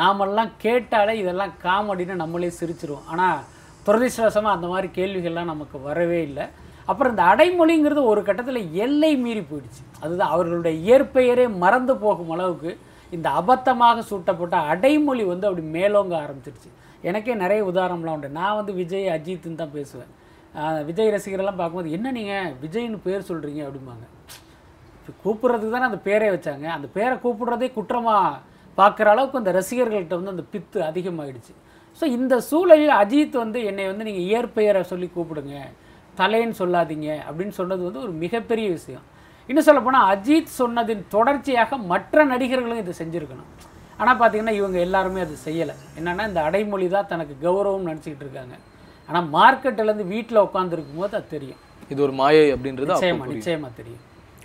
நாமெல்லாம் 0.00 0.50
கேட்டாலே 0.64 1.14
இதெல்லாம் 1.22 1.52
காமெடின்னு 1.66 2.16
நம்மளே 2.22 2.50
சிரிச்சிருவோம். 2.60 3.08
ஆனால் 3.12 3.40
துரதிர்ஷ்டவசமாக 3.86 4.56
அந்த 4.56 4.68
மாதிரி 4.72 4.90
கேள்விகள்லாம் 4.98 5.52
நமக்கு 5.52 5.76
வரவே 5.88 6.20
இல்லை. 6.28 6.46
அப்புறம் 6.88 7.12
இந்த 7.12 7.24
அடைமொழிங்கிறது 7.32 8.02
ஒரு 8.12 8.20
கட்டத்தில் 8.28 8.60
எல்லை 8.84 9.12
மீறி 9.24 9.42
போயிடுச்சு. 9.50 9.82
அதுதான் 10.02 10.32
அவர்களுடைய 10.34 10.74
இயற்பெயரே 10.86 11.46
மறந்து 11.62 11.94
போகும் 12.04 12.32
அளவுக்கு 12.36 12.72
இந்த 13.16 13.28
அபத்தமாக 13.40 14.02
சூட்டப்பட்ட 14.10 14.56
அடைமொழி 14.72 15.24
வந்து 15.32 15.48
அப்படி 15.48 15.64
மேலோங்க 15.76 16.14
ஆரம்பிச்சிருச்சு 16.24 16.70
எனக்கே 17.08 17.34
நிறைய 17.44 17.62
உதாரணம்லாம் 17.70 18.16
உண்டு. 18.18 18.28
நான் 18.40 18.58
வந்து 18.60 18.72
விஜய் 18.80 19.08
அஜித்துன்னு 19.16 19.60
தான் 19.62 19.74
பேசுவேன். 19.78 20.10
விஜய் 20.88 21.12
ரசிகரெல்லாம் 21.14 21.60
பார்க்கும்போது 21.60 21.94
என்ன 21.96 22.12
நீங்கள் 22.18 22.50
விஜய்னு 22.64 22.98
பேர் 23.06 23.28
சொல்கிறீங்க 23.30 23.62
அப்படிம்பாங்க. 23.66 24.04
இப்போ 24.98 25.12
கூப்பிட்றதுக்கு 25.22 25.74
தானே 25.76 25.88
அந்த 25.90 26.00
பேரே 26.08 26.28
வச்சாங்க. 26.34 26.66
அந்த 26.76 26.88
பேரை 26.96 27.14
கூப்பிடுறதே 27.24 27.68
குற்றமாக 27.78 28.40
பார்க்குற 28.78 29.08
அளவுக்கு 29.14 29.40
அந்த 29.40 29.50
ரசிகர்கள்ட்ட 29.58 30.18
வந்து 30.20 30.34
அந்த 30.34 30.44
பித்து 30.52 30.78
அதிகமாகிடுச்சு 30.90 31.52
ஸோ 31.98 32.04
இந்த 32.18 32.34
சூழலில் 32.50 32.94
அஜித் 33.02 33.36
வந்து 33.42 33.58
என்னை 33.70 33.84
வந்து 33.90 34.06
நீங்கள் 34.08 34.28
இயற்பெயரை 34.30 34.80
சொல்லி 34.92 35.08
கூப்பிடுங்க. 35.16 35.56
தலைன்னு 36.20 36.56
சொல்லாதீங்க 36.62 37.08
அப்படின்னு 37.28 37.54
சொன்னது 37.60 37.82
வந்து 37.88 38.02
ஒரு 38.06 38.12
மிகப்பெரிய 38.24 38.66
விஷயம். 38.78 39.04
இன்னும் 39.48 39.66
சொல்லப்போனால் 39.68 40.08
அஜித் 40.12 40.54
சொன்னதின் 40.60 41.02
தொடர்ச்சியாக 41.14 41.76
மற்ற 41.92 42.24
நடிகர்களும் 42.32 42.82
இதை 42.82 42.94
செஞ்சுருக்கணும். 43.00 43.50
ஆனால் 44.00 44.18
பார்த்தீங்கன்னா 44.20 44.54
இவங்க 44.60 44.78
எல்லாருமே 44.86 45.20
அது 45.26 45.34
செய்யலை. 45.46 45.74
என்னன்னா 45.98 46.24
இந்த 46.30 46.40
அடைமொழி 46.48 46.86
தான் 46.94 47.10
தனக்கு 47.12 47.34
கௌரவம் 47.46 47.88
நினச்சிக்கிட்டு 47.90 48.26
இருக்காங்க. 48.26 48.56
ஆனால் 49.08 49.26
மார்க்கெட்டிலேருந்து 49.36 50.06
வீட்டில் 50.14 50.44
உட்காந்துருக்கும் 50.46 51.00
போது 51.02 51.16
அது 51.20 51.32
தெரியும். 51.36 51.60
இது 51.92 52.00
ஒரு 52.06 52.14
மாயை 52.20 52.46
அப்படின்றது 52.54 52.92
அப்போ 52.94 53.00
நிச்சயமா 53.00 53.24
புரியும். 53.24 53.40
நிச்சயமா 53.40 53.70
தெரியும். 53.80 54.02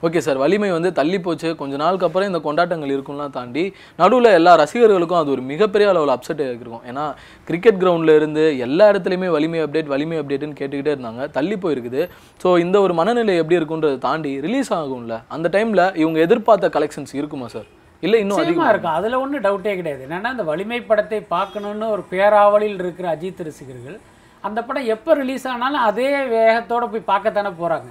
ஓகே 0.08 0.20
சார் 0.26 0.38
வலிமை 0.42 0.68
வந்து 0.76 0.90
தள்ளி 1.00 1.18
போச்சு 1.24 1.50
கொஞ்ச 1.62 1.78
நாளுக்கு 1.82 2.06
அப்புறம் 2.08 2.30
இந்த 2.30 2.40
கொண்டாட்டங்கள் 2.46 2.94
இருக்கும்லாம் 2.96 3.34
தாண்டி 3.38 3.64
நடுவில் 4.02 4.30
எல்லா 4.38 4.52
ரசிகர்களுக்கும் 4.62 5.20
அது 5.22 5.34
ஒரு 5.36 5.44
மிகப்பெரிய 5.50 5.88
அளவில் 5.94 6.14
அப்செட் 6.16 6.44
இருக்கும் 6.46 6.84
ஏன்னா 6.90 7.06
கிரிக்கெட் 7.50 7.82
கிரவுண்டில் 7.82 8.14
இருந்து 8.20 8.44
எல்லா 8.66 8.86
இடத்துலையுமே 8.92 9.30
வலிமை 9.36 9.60
அப்டேட் 9.66 9.92
வலிமை 9.94 10.18
அப்டேட்னு 10.22 10.60
கேட்டுக்கிட்டே 10.62 10.94
இருந்தாங்க. 10.96 11.24
தள்ளி 11.38 11.58
போயிருக்குது. 11.64 12.02
ஸோ 12.44 12.52
இந்த 12.66 12.78
ஒரு 12.86 12.96
மனநிலை 13.02 13.36
எப்படி 13.42 13.60
இருக்குன்றதை 13.60 14.00
தாண்டி 14.08 14.34
ரிலீஸ் 14.48 14.72
ஆகும்ல 14.80 15.18
அந்த 15.38 15.48
டைமில் 15.58 15.86
இவங்க 16.04 16.20
எதிர்பார்த்த 16.28 16.72
கலெக்ஷன்ஸ் 16.78 17.14
இருக்குமா 17.20 17.50
சார்? 17.56 17.68
இல்லை 18.04 18.20
இன்னும் 18.24 18.42
அதிகமாக 18.42 18.74
இருக்கும் 18.74 18.98
அதுல 18.98 19.18
ஒன்றும் 19.24 19.46
டவுட்டே 19.48 19.74
கிடையாது. 19.80 20.02
என்னன்னா 20.08 20.30
இந்த 20.36 20.46
வலிமை 20.52 20.82
படத்தை 20.92 21.20
பார்க்கணும்னு 21.36 21.88
ஒரு 21.96 22.06
பேராவலில் 22.12 22.80
இருக்கிற 22.84 23.08
அஜித் 23.16 23.48
ரசிகர்கள் 23.48 23.98
அந்த 24.44 24.60
படம் 24.68 24.92
எப்போ 24.96 25.14
ரிலீஸ் 25.22 25.46
ஆனாலும் 25.54 25.86
அதே 25.88 26.12
வேகத்தோட 26.36 26.84
போய் 26.92 27.10
பார்க்கத்தானே 27.10 27.52
போறாங்க. 27.62 27.90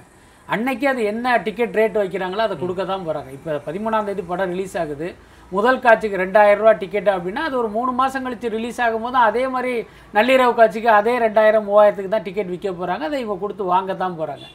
அன்னைக்கு 0.53 0.85
அது 0.91 1.01
என்ன 1.11 1.35
டிக்கெட் 1.47 1.75
ரேட் 1.79 1.97
வைக்கிறாங்களோ 2.01 2.43
அதை 2.47 2.55
கொடுக்க 2.61 2.83
தான் 2.91 3.03
போகிறாங்க 3.07 3.29
இப்போ 3.37 3.57
பதிமூணாம் 3.67 4.07
தேதி 4.07 4.23
படம் 4.31 4.53
ரிலீஸ் 4.53 4.75
ஆகுது. 4.83 5.07
முதல் 5.51 5.83
காட்சிக்கு 5.83 6.21
ரெண்டாயிரம் 6.23 6.61
ரூபா 6.61 6.73
டிக்கெட் 6.81 7.09
அப்படின்னா 7.13 7.43
அது 7.47 7.55
ஒரு 7.61 7.69
மூணு 7.75 7.91
மாதம் 7.99 8.25
கழித்து 8.25 8.53
ரிலீஸ் 8.55 8.79
ஆகும்போது 8.85 9.17
அதே 9.27 9.43
மாதிரி 9.53 9.73
நள்ளிரவு 10.17 10.53
காட்சிக்கு 10.59 10.89
அதே 10.97 11.13
ரெண்டாயிரம் 11.25 11.65
மூவாயிரத்துக்கு 11.69 12.13
தான் 12.15 12.25
டிக்கெட் 12.27 12.51
விற்க 12.53 12.71
போகிறாங்க 12.79 13.05
அதை 13.09 13.19
இவங்க 13.23 13.39
கொடுத்து 13.43 13.71
வாங்க 13.73 13.95
தான் 14.03 14.17
போகிறாங்க 14.19 14.45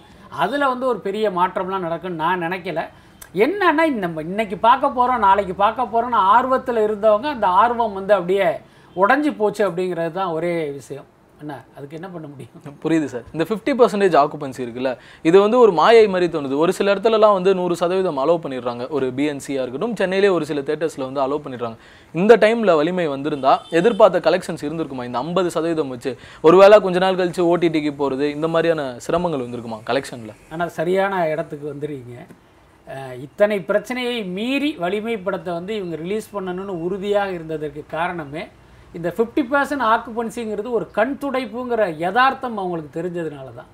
அதில் 0.45 0.71
வந்து 0.73 0.87
ஒரு 0.93 1.01
பெரிய 1.07 1.27
மாற்றம்லாம் 1.39 1.87
நடக்கும்னு 1.87 2.23
நான் 2.25 2.45
நினைக்கல. 2.47 2.83
என்னன்னா 3.45 3.85
நம்ம 4.05 4.23
இன்றைக்கி 4.31 4.57
பார்க்க 4.69 4.97
போகிறோம் 4.99 5.25
நாளைக்கு 5.29 5.57
பார்க்க 5.65 5.93
போகிறோம்னு 5.95 6.21
ஆர்வத்தில் 6.35 6.85
இருந்தவங்க 6.87 7.29
அந்த 7.37 7.49
ஆர்வம் 7.63 7.99
வந்து 7.99 8.15
அப்படியே 8.19 8.49
உடஞ்சி 8.97 9.31
போச்சு 9.41 9.63
அப்படிங்கிறது 9.69 10.15
தான் 10.21 10.35
ஒரே 10.37 10.55
விஷயம். 10.81 11.09
என்ன? 11.45 11.55
அதுக்கு 11.77 11.99
என்ன 11.99 12.09
பண்ண 12.11 12.27
முடியும்? 12.29 12.77
புரியுது 12.83 13.09
சார். 13.11 13.25
இந்த 13.33 13.45
ஃபிஃப்டி 13.47 13.73
பர்சன்டேஜ் 13.79 14.17
ஆக்குபன்சி 14.21 14.61
இருக்குல்ல 14.63 14.91
இது 15.25 15.37
வந்து 15.41 15.59
ஒரு 15.61 15.73
மாயை 15.79 16.05
மாதிரி 16.09 16.29
தோணுது. 16.33 16.57
ஒரு 16.59 16.73
சில 16.77 16.93
இடத்துலலாம் 16.93 17.37
வந்து 17.37 17.53
நூறு 17.57 17.77
சதவீதம் 17.81 18.21
அலோவ் 18.23 18.43
பண்ணிடுறாங்க. 18.45 18.63
ஒரு 18.91 19.09
பிஎன்சியாக 19.17 19.65
இருக்கட்டும் 19.65 19.97
சென்னையிலே 19.97 20.31
ஒரு 20.35 20.47
சில 20.47 20.63
தேட்டர்ஸில் 20.67 21.07
வந்து 21.07 21.23
அலோவ் 21.25 21.45
பண்ணிடுறாங்க. 21.45 21.77
இந்த 22.15 22.37
டைமில் 22.43 22.53
வலிமை 22.77 23.07
வந்திருந்தா 23.11 23.53
எதிர்பார்த்த 23.79 24.21
கலெக்ஷன்ஸ் 24.27 24.65
இருந்திருக்குமா? 24.65 24.83
இந்த 25.05 25.19
ஐம்பது 25.21 25.51
சதவீதம் 25.55 25.93
வச்சு 25.95 26.13
ஒருவேளை 26.45 26.79
கொஞ்ச 26.85 26.99
நாள் 27.01 27.19
கழிச்சு 27.19 27.45
ஓடிடிக்கு 27.51 27.93
போகிறது 27.97 28.27
இந்த 28.33 28.49
மாதிரியான 28.51 28.73
சிரமங்கள் 29.05 29.45
வந்திருக்குமா 29.45 29.81
கலெக்ஷனில் 29.87 30.35
ஆனால் 30.51 30.75
சரியான 30.75 31.03
இடத்துக்கு 31.29 31.67
வந்துடுறீங்க 31.71 32.17
அஹ், 32.87 33.17
இத்தனை 33.23 33.57
பிரச்சனையை 33.65 34.17
மீறி 34.35 34.69
வலிமை 34.79 35.15
படத்தை 35.21 35.53
வந்து 35.53 35.73
இவங்க 35.77 35.97
ரிலீஸ் 36.01 36.27
பண்ணணும்னு 36.33 36.75
உறுதியாக 36.85 37.35
இருந்ததற்கு 37.37 37.83
காரணமே 37.91 38.43
இந்த 38.99 39.09
ஃபிஃப்டி 39.17 39.43
பர்சன்ட் 39.53 39.85
ஆக்குபன்சிங்கிறது 39.93 40.69
ஒரு 40.79 40.87
கண் 40.99 41.15
துடைப்புங்கிற 41.23 41.83
யதார்த்தம் 42.05 42.59
அவங்களுக்கு 42.63 42.91
தெரிஞ்சதுனால 42.99 43.49
தான். 43.59 43.71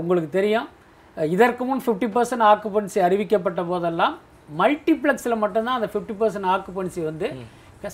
உங்களுக்கு 0.00 0.30
தெரியும். 0.38 0.68
இதற்கு 1.16 1.62
முன் 1.68 1.84
ஃபிஃப்டி 1.84 2.08
பர்சன்ட் 2.16 2.44
ஆக்குபன்சி 2.52 2.98
அறிவிக்கப்பட்ட 3.06 3.60
போதெல்லாம் 3.70 4.14
மல்டிப்ளெக்ஸில் 4.60 5.40
மட்டும்தான் 5.42 5.78
அந்த 5.78 5.88
ஃபிஃப்டி 5.92 6.14
பர்சன்ட் 6.20 6.48
ஆக்குபன்சி 6.54 7.00
வந்து 7.10 7.28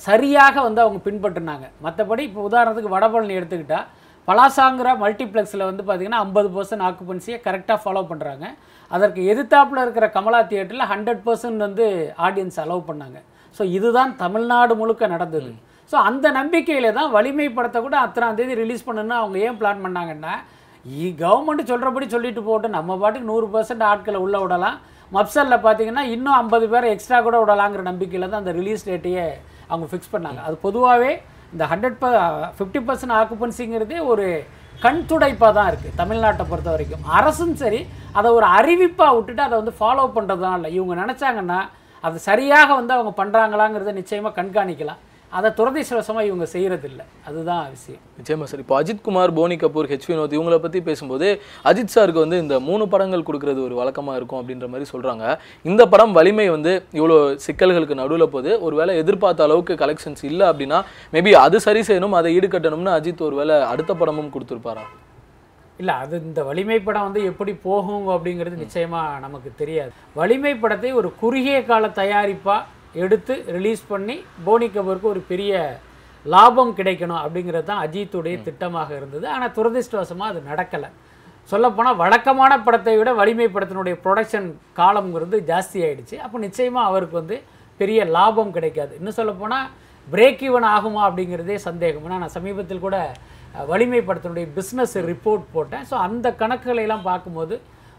சரியாக 0.07 0.55
வந்து 0.67 0.81
அவங்க 0.85 0.99
பின்பற்றினாங்க. 1.07 1.67
மற்றபடி 1.87 2.23
இப்போ 2.29 2.43
உதாரணத்துக்கு 2.49 2.95
வடபழனி 2.97 3.35
எடுத்துக்கிட்டா 3.41 3.81
பலாசாங்கிற 4.29 4.91
மல்டிப்ளெக்ஸில் 5.03 5.69
வந்து 5.71 5.83
பார்த்தீங்கன்னா 5.87 6.21
ஐம்பது 6.27 6.49
பர்சன்ட் 6.55 6.85
ஆக்குபன்சியை 6.89 7.39
கரெக்டாக 7.47 7.79
ஃபாலோ 7.83 8.03
பண்ணுறாங்க 8.11 8.47
அதற்கு 8.91 9.21
எதிர்த்தாப்புல 9.33 9.83
இருக்கிற 9.85 10.07
கமலா 10.17 10.41
தியேட்டரில் 10.51 10.91
ஹண்ட்ரட் 10.93 11.23
பர்சன்ட் 11.27 11.65
வந்து 11.67 11.87
ஆடியன்ஸ் 12.27 12.59
அலோவ் 12.65 12.89
பண்ணாங்க. 12.91 13.19
ஸோ 13.57 13.63
இதுதான் 13.79 14.13
தமிழ்நாடு 14.23 14.75
முழுக்க 14.81 15.07
நடந்தது. 15.15 15.51
ஸோ 15.91 15.97
அந்த 16.09 16.27
நம்பிக்கையில் 16.39 16.97
தான் 16.99 17.11
வலிமை 17.17 17.47
படத்தை 17.57 17.81
கூட 17.87 17.97
அத்தனாம் 18.05 18.39
தேதி 18.39 18.55
ரிலீஸ் 18.63 18.87
பண்ணுன்னு 18.89 19.15
அவங்க 19.21 19.39
ஏன் 19.47 19.59
பிளான் 19.61 19.85
பண்ணாங்கன்னா 19.87 20.35
இ 20.85 21.07
கவர்மெண்ட் 21.23 21.71
சொல்கிறபடி 21.71 22.07
சொல்லிட்டு 22.15 22.43
போட்டு 22.49 22.69
நம்ம 22.77 22.97
பாட்டுக்கு 23.03 23.31
நூறு 23.33 23.47
பர்சன்ட் 23.55 23.85
ஆட்களை 23.91 24.19
உள்ளே 24.25 24.39
விடலாம். 24.43 24.77
மப்சலில் 25.17 25.63
பார்த்தீங்கன்னா 25.67 26.05
இன்னும் 26.15 26.37
ஐம்பது 26.41 26.67
பேர் 26.73 26.87
எக்ஸ்ட்ரா 26.95 27.19
கூட 27.27 27.37
விடலாங்கிற 27.43 27.83
நம்பிக்கையில் 27.91 28.31
தான் 28.31 28.43
அந்த 28.43 28.53
ரிலீஸ் 28.59 28.87
டேட்டையே 28.89 29.27
அவங்க 29.71 29.87
ஃபிக்ஸ் 29.91 30.13
பண்ணாங்க. 30.15 30.41
அது 30.47 30.57
பொதுவாகவே 30.67 31.13
இந்த 31.55 31.65
ஹண்ட்ரட் 31.73 31.99
ப 32.03 32.07
ஃபிஃப்டி 32.57 32.81
பர்சன்ட் 32.89 33.17
ஆக்குபன்சிங்கிறதே 33.21 33.99
ஒரு 34.13 34.27
கண் 34.85 35.03
துடைப்பாக 35.11 35.53
தான் 35.59 35.69
இருக்குது 35.71 35.97
தமிழ்நாட்டை 36.01 36.45
பொறுத்த 36.51 36.71
வரைக்கும். 36.75 37.05
அரசும் 37.19 37.57
சரி 37.63 37.81
அதை 38.19 38.29
ஒரு 38.39 38.47
அறிவிப்பாக 38.59 39.15
விட்டுட்டு 39.17 39.43
அதை 39.47 39.57
வந்து 39.61 39.75
ஃபாலோ 39.81 40.07
பண்ணுறதுனால 40.17 40.59
இல்லை 40.61 40.71
இவங்க 40.79 40.95
நினச்சாங்கன்னா 41.03 41.61
அது 42.05 42.17
சரியாக 42.29 42.71
வந்து 42.81 42.93
அவங்க 42.97 43.13
பண்ணுறாங்களாங்கிறத 43.21 43.93
நிச்சயமாக 44.01 44.37
கண்காணிக்கலாம். 44.41 45.01
அதை 45.39 45.49
துரதிர்ஷ்டவசமாக 45.59 46.29
இவங்க 46.31 46.47
செய்கிறதில்ல 46.53 47.03
அதுதான் 47.29 47.63
விஷயம். 47.75 48.03
நிச்சயமா 48.19 48.47
சார். 48.51 48.63
இப்போ 48.65 48.75
அஜித் 48.81 49.05
குமார் 49.07 49.35
போனி 49.39 49.57
கபூர் 49.63 49.89
ஹெச் 49.93 50.09
வினோத் 50.11 50.37
இவங்கள 50.39 50.57
பற்றி 50.65 50.81
பேசும்போது 50.89 51.29
அஜித் 51.71 51.95
சாருக்கு 51.95 52.25
வந்து 52.25 52.39
இந்த 52.45 52.57
மூணு 52.69 52.85
படங்கள் 52.93 53.25
கொடுக்கறது 53.29 53.61
ஒரு 53.69 53.77
வழக்கமாக 53.81 54.19
இருக்கும் 54.21 54.41
அப்படின்ற 54.41 54.69
மாதிரி 54.73 54.89
சொல்கிறாங்க 54.93 55.25
இந்த 55.71 55.85
படம் 55.95 56.13
வலிமை 56.19 56.47
வந்து 56.57 56.75
இவ்வளோ 56.99 57.17
சிக்கல்களுக்கு 57.47 58.01
நடுவில் 58.03 58.33
போது 58.35 58.53
ஒருவேளை 58.67 58.95
எதிர்பார்த்த 59.05 59.49
அளவுக்கு 59.49 59.77
கலெக்ஷன்ஸ் 59.85 60.25
இல்லை 60.31 60.47
அப்படின்னா 60.51 60.81
மேபி 61.15 61.33
அது 61.47 61.61
சரி 61.67 61.83
செய்யணும் 61.89 62.19
அதை 62.21 62.31
ஈடுகட்டணும்னு 62.39 62.95
அஜித் 62.99 63.27
ஒருவேளை 63.29 63.57
அடுத்த 63.73 63.95
படமும் 64.03 64.31
கொடுத்துருப்பாரா? 64.37 64.85
இல்லை 65.83 65.95
அது 66.03 66.17
இந்த 66.29 66.41
வலிமை 66.49 66.77
படம் 66.81 67.07
வந்து 67.07 67.21
எப்படி 67.31 67.53
போகும் 67.67 68.07
அப்படிங்கிறது 68.15 68.63
நிச்சயமாக 68.63 69.19
நமக்கு 69.25 69.51
தெரியாது. 69.63 69.93
வலிமை 70.21 70.53
படத்தை 70.55 70.91
ஒரு 71.01 71.09
குறுகிய 71.23 71.57
கால 71.71 71.89
தயாரிப்பாக 72.01 72.61
எடுத்து 73.03 73.35
ரிலீஸ் 73.57 73.83
பண்ணி 73.93 74.17
போனி 74.47 74.67
கபூருக்கு 74.75 75.09
ஒரு 75.15 75.23
பெரிய 75.31 75.53
லாபம் 76.27 76.73
கிடைக்கணும் 76.79 77.23
அப்படிங்கிறது 77.23 77.67
தான் 77.71 77.83
அஜித்துடைய 77.87 78.37
திட்டமாக 78.47 78.91
இருந்தது. 78.99 79.27
ஆனால் 79.35 79.53
துரதிர்ஷ்டவசமாக 79.57 80.31
அது 80.33 80.41
நடக்கலை. 80.51 80.91
சொல்லப்போனால் 81.53 81.99
வழக்கமான 82.03 82.53
படத்தை 82.67 82.95
விட 82.99 83.11
வலிமை 83.21 83.49
படத்தினுடைய 83.55 83.95
ப்ரொடக்ஷன் 84.05 84.47
காலம்ங்கிறது 84.79 85.39
ஜாஸ்தி 85.51 85.79
ஆயிடுச்சு. 85.87 86.17
அப்போ 86.25 86.37
நிச்சயமாக 86.47 86.91
அவருக்கு 86.91 87.17
வந்து 87.21 87.37
பெரிய 87.81 88.01
லாபம் 88.17 88.55
கிடைக்காது. 88.57 88.93
இன்னும் 88.99 89.19
சொல்லப்போனால் 89.21 89.69
பிரேக் 90.09 90.43
ஈவன் 90.49 90.67
ஆகுமா 90.77 91.03
அப்படிங்கிறதே 91.09 91.59
சந்தேகம். 91.69 92.05
ஏன்னா 92.07 92.23
நான் 92.23 92.37
சமீபத்தில் 92.39 92.85
கூட 92.87 92.97
வலிமை 93.71 94.01
படத்தினுடைய 94.09 94.47
பிஸ்னஸ் 94.57 94.97
ரிப்போர்ட் 95.11 95.45
போட்டேன். 95.55 95.85
ஸோ 95.91 95.95
அந்த 96.07 96.27
கணக்குகளை 96.41 96.83
எல்லாம் 96.87 97.07
பார்க்கும்போது 97.11 97.55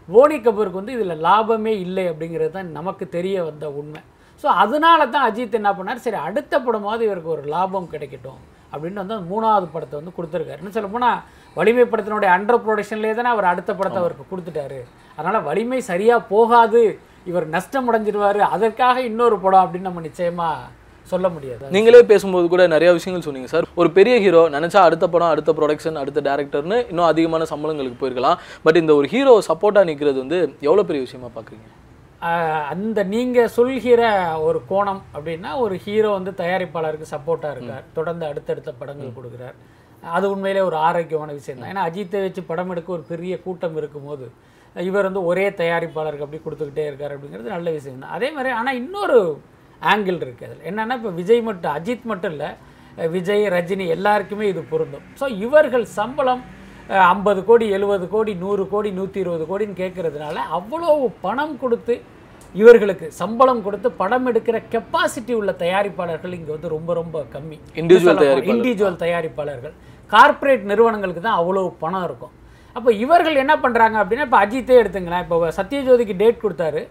போனி 0.08 0.36
கபூருக்கு 0.46 0.80
வந்து 0.80 0.96
இதில் 0.96 1.22
லாபமே 1.28 1.72
இல்லை 1.84 2.04
அப்படிங்கிறது 2.10 2.52
தான் 2.58 2.76
நமக்கு 2.78 3.04
தெரிய 3.16 3.36
வந்த 3.48 3.66
உண்மை. 3.80 4.02
ஸோ 4.42 4.46
அதனால 4.62 5.00
தான் 5.14 5.26
அஜித் 5.28 5.58
என்ன 5.60 5.70
பண்ணார்? 5.78 6.04
சரி 6.06 6.18
அடுத்த 6.28 6.60
படமாவது 6.66 7.02
இவருக்கு 7.08 7.34
ஒரு 7.36 7.42
லாபம் 7.54 7.90
கிடைக்கட்டும் 7.94 8.40
அப்படின்னு 8.72 9.02
வந்து 9.02 9.16
மூணாவது 9.32 9.66
படத்தை 9.74 9.96
வந்து 10.00 10.14
கொடுத்துருக்காரு. 10.16 10.60
இன்னும் 10.60 10.76
சொல்ல 10.76 10.88
போனால் 10.94 11.18
வலிமை 11.58 11.84
படத்தினுடைய 11.92 12.30
அண்டர் 12.36 12.62
ப்ரொடக்ஷன்லேயே 12.64 13.14
தானே 13.18 13.30
அவர் 13.34 13.50
அடுத்த 13.52 13.70
படத்தை 13.78 14.00
அவருக்கு 14.02 14.24
கொடுத்துட்டாரு. 14.32 14.80
அதனால் 15.18 15.46
வலிமை 15.50 15.78
சரியாக 15.92 16.26
போகாது. 16.32 16.82
இவர் 17.30 17.46
நஷ்டம் 17.54 17.88
அடைஞ்சிருவாரு 17.90 18.40
அதற்காக 18.56 18.96
இன்னொரு 19.10 19.36
படம் 19.44 19.62
அப்படின்னு 19.64 19.88
நம்ம 19.90 20.02
நிச்சயமாக 20.08 20.68
சொல்ல 21.12 21.26
முடியாது. 21.34 21.72
நீங்களே 21.74 22.02
பேசும்போது 22.10 22.46
கூட 22.52 22.62
நிறைய 22.74 22.90
விஷயங்கள் 22.98 23.26
சொன்னீங்க 23.26 23.50
சார். 23.54 23.66
ஒரு 23.80 23.88
பெரிய 23.98 24.14
ஹீரோ 24.24 24.42
நினைச்சா 24.56 24.80
அடுத்த 24.88 25.04
படம் 25.14 25.32
அடுத்த 25.34 25.50
ப்ரொடக்ஷன் 25.58 26.00
அடுத்த 26.02 26.22
டேரக்டர்னு 26.28 26.78
இன்னும் 26.90 27.08
அதிகமான 27.12 27.46
சம்பளங்களுக்கு 27.52 28.00
போயிருக்கலாம். 28.00 28.38
பட் 28.66 28.80
இந்த 28.82 28.94
ஒரு 29.00 29.08
ஹீரோ 29.14 29.34
சப்போர்ட்டாக 29.50 29.88
நிற்கிறது 29.90 30.18
வந்து 30.24 30.40
எவ்வளோ 30.68 30.84
பெரிய 30.90 31.02
விஷயமா 31.06 31.30
பார்க்குறீங்க 31.36 31.66
அந்த 32.72 33.00
நீங்கள் 33.14 33.52
சொல்கிற 33.56 34.02
ஒரு 34.48 34.58
கோணம் 34.70 35.00
அப்படின்னா 35.14 35.50
ஒரு 35.64 35.74
ஹீரோ 35.84 36.10
வந்து 36.18 36.32
தயாரிப்பாளருக்கு 36.42 37.12
சப்போர்ட்டாக 37.14 37.54
இருக்கார். 37.56 37.84
தொடர்ந்து 37.98 38.24
அடுத்தடுத்த 38.30 38.70
படங்கள் 38.80 39.16
கொடுக்குறார். 39.18 39.56
அது 40.16 40.26
உண்மையிலே 40.34 40.62
ஒரு 40.68 40.76
ஆரோக்கியமான 40.86 41.30
விஷயம் 41.38 41.60
தான். 41.60 41.70
ஏன்னா 41.72 41.84
அஜித்தை 41.88 42.20
வச்சு 42.24 42.42
படம் 42.50 42.72
எடுக்க 42.74 42.90
ஒரு 42.98 43.04
பெரிய 43.12 43.34
கூட்டம் 43.46 43.76
இருக்கும்போது 43.80 44.26
இவர் 44.88 45.08
வந்து 45.08 45.22
ஒரே 45.30 45.44
தயாரிப்பாளருக்கு 45.60 46.26
அப்படி 46.26 46.40
கொடுத்துக்கிட்டே 46.46 46.86
இருக்கார் 46.88 47.14
அப்படிங்கிறது 47.16 47.54
நல்ல 47.56 47.68
விஷயம் 47.76 48.02
தான். 48.04 48.14
அதே 48.16 48.28
மாதிரி 48.36 48.50
ஆனால் 48.60 48.78
இன்னொரு 48.82 49.18
ஆங்கிள் 49.92 50.18
இருக்குது 50.24 50.48
அதில். 50.48 50.66
என்னென்னா 50.70 50.96
இப்போ 51.00 51.12
விஜய் 51.20 51.46
மட்டும் 51.48 51.74
அஜித் 51.78 52.10
மட்டும் 52.12 52.34
இல்லை 52.34 52.50
விஜய் 53.14 53.44
ரஜினி 53.56 53.86
எல்லாருக்குமே 53.94 54.46
இது 54.52 54.60
பொருந்தும். 54.72 55.06
ஸோ 55.20 55.26
இவர்கள் 55.46 55.86
சம்பளம் 55.96 56.42
ஐம்பது 57.12 57.40
கோடி 57.46 57.66
எழுபது 57.76 58.04
கோடி 58.12 58.32
நூறு 58.42 58.64
கோடி 58.72 58.90
நூற்றி 58.98 59.18
இருபது 59.22 59.44
கோடின்னு 59.48 59.80
கேட்கறதுனால 59.80 60.36
அவ்வளோ 60.58 60.90
பணம் 61.24 61.56
கொடுத்து 61.62 61.94
இவர்களுக்கு 62.60 63.06
சம்பளம் 63.20 63.62
கொடுத்து 63.64 63.88
படம் 64.00 64.26
எடுக்கிற 64.30 64.56
கெப்பாசிட்டி 64.72 65.32
உள்ள 65.38 65.52
தயாரிப்பாளர்கள் 65.62 66.36
இங்கே 66.36 66.52
வந்து 66.54 66.68
ரொம்ப 66.74 66.90
ரொம்ப 66.98 67.24
கம்மி. 67.32 67.56
தயாரிப்பாளர். 68.20 68.50
இண்டிவிஜுவல் 68.52 69.00
தயாரிப்பாளர்கள். 69.02 69.74
கார்ப்பரேட் 70.12 70.64
நிறுவனங்களுக்கு 70.70 71.22
தான் 71.26 71.38
அவ்வளோ 71.40 71.64
பணம் 71.82 72.04
இருக்கும். 72.08 72.34
அப்போ 72.76 72.90
இவர்கள் 73.04 73.40
என்ன 73.42 73.54
பண்ணுறாங்க 73.64 73.96
அப்படின்னா 74.02 74.26
இப்போ 74.28 74.40
அஜித்தே 74.44 74.78
எடுத்துங்களேன். 74.82 75.24
இப்போ 75.24 75.50
சத்யஜோதிக்கு 75.58 76.16
டேட் 76.22 76.42
கொடுத்தாரு. 76.44 76.82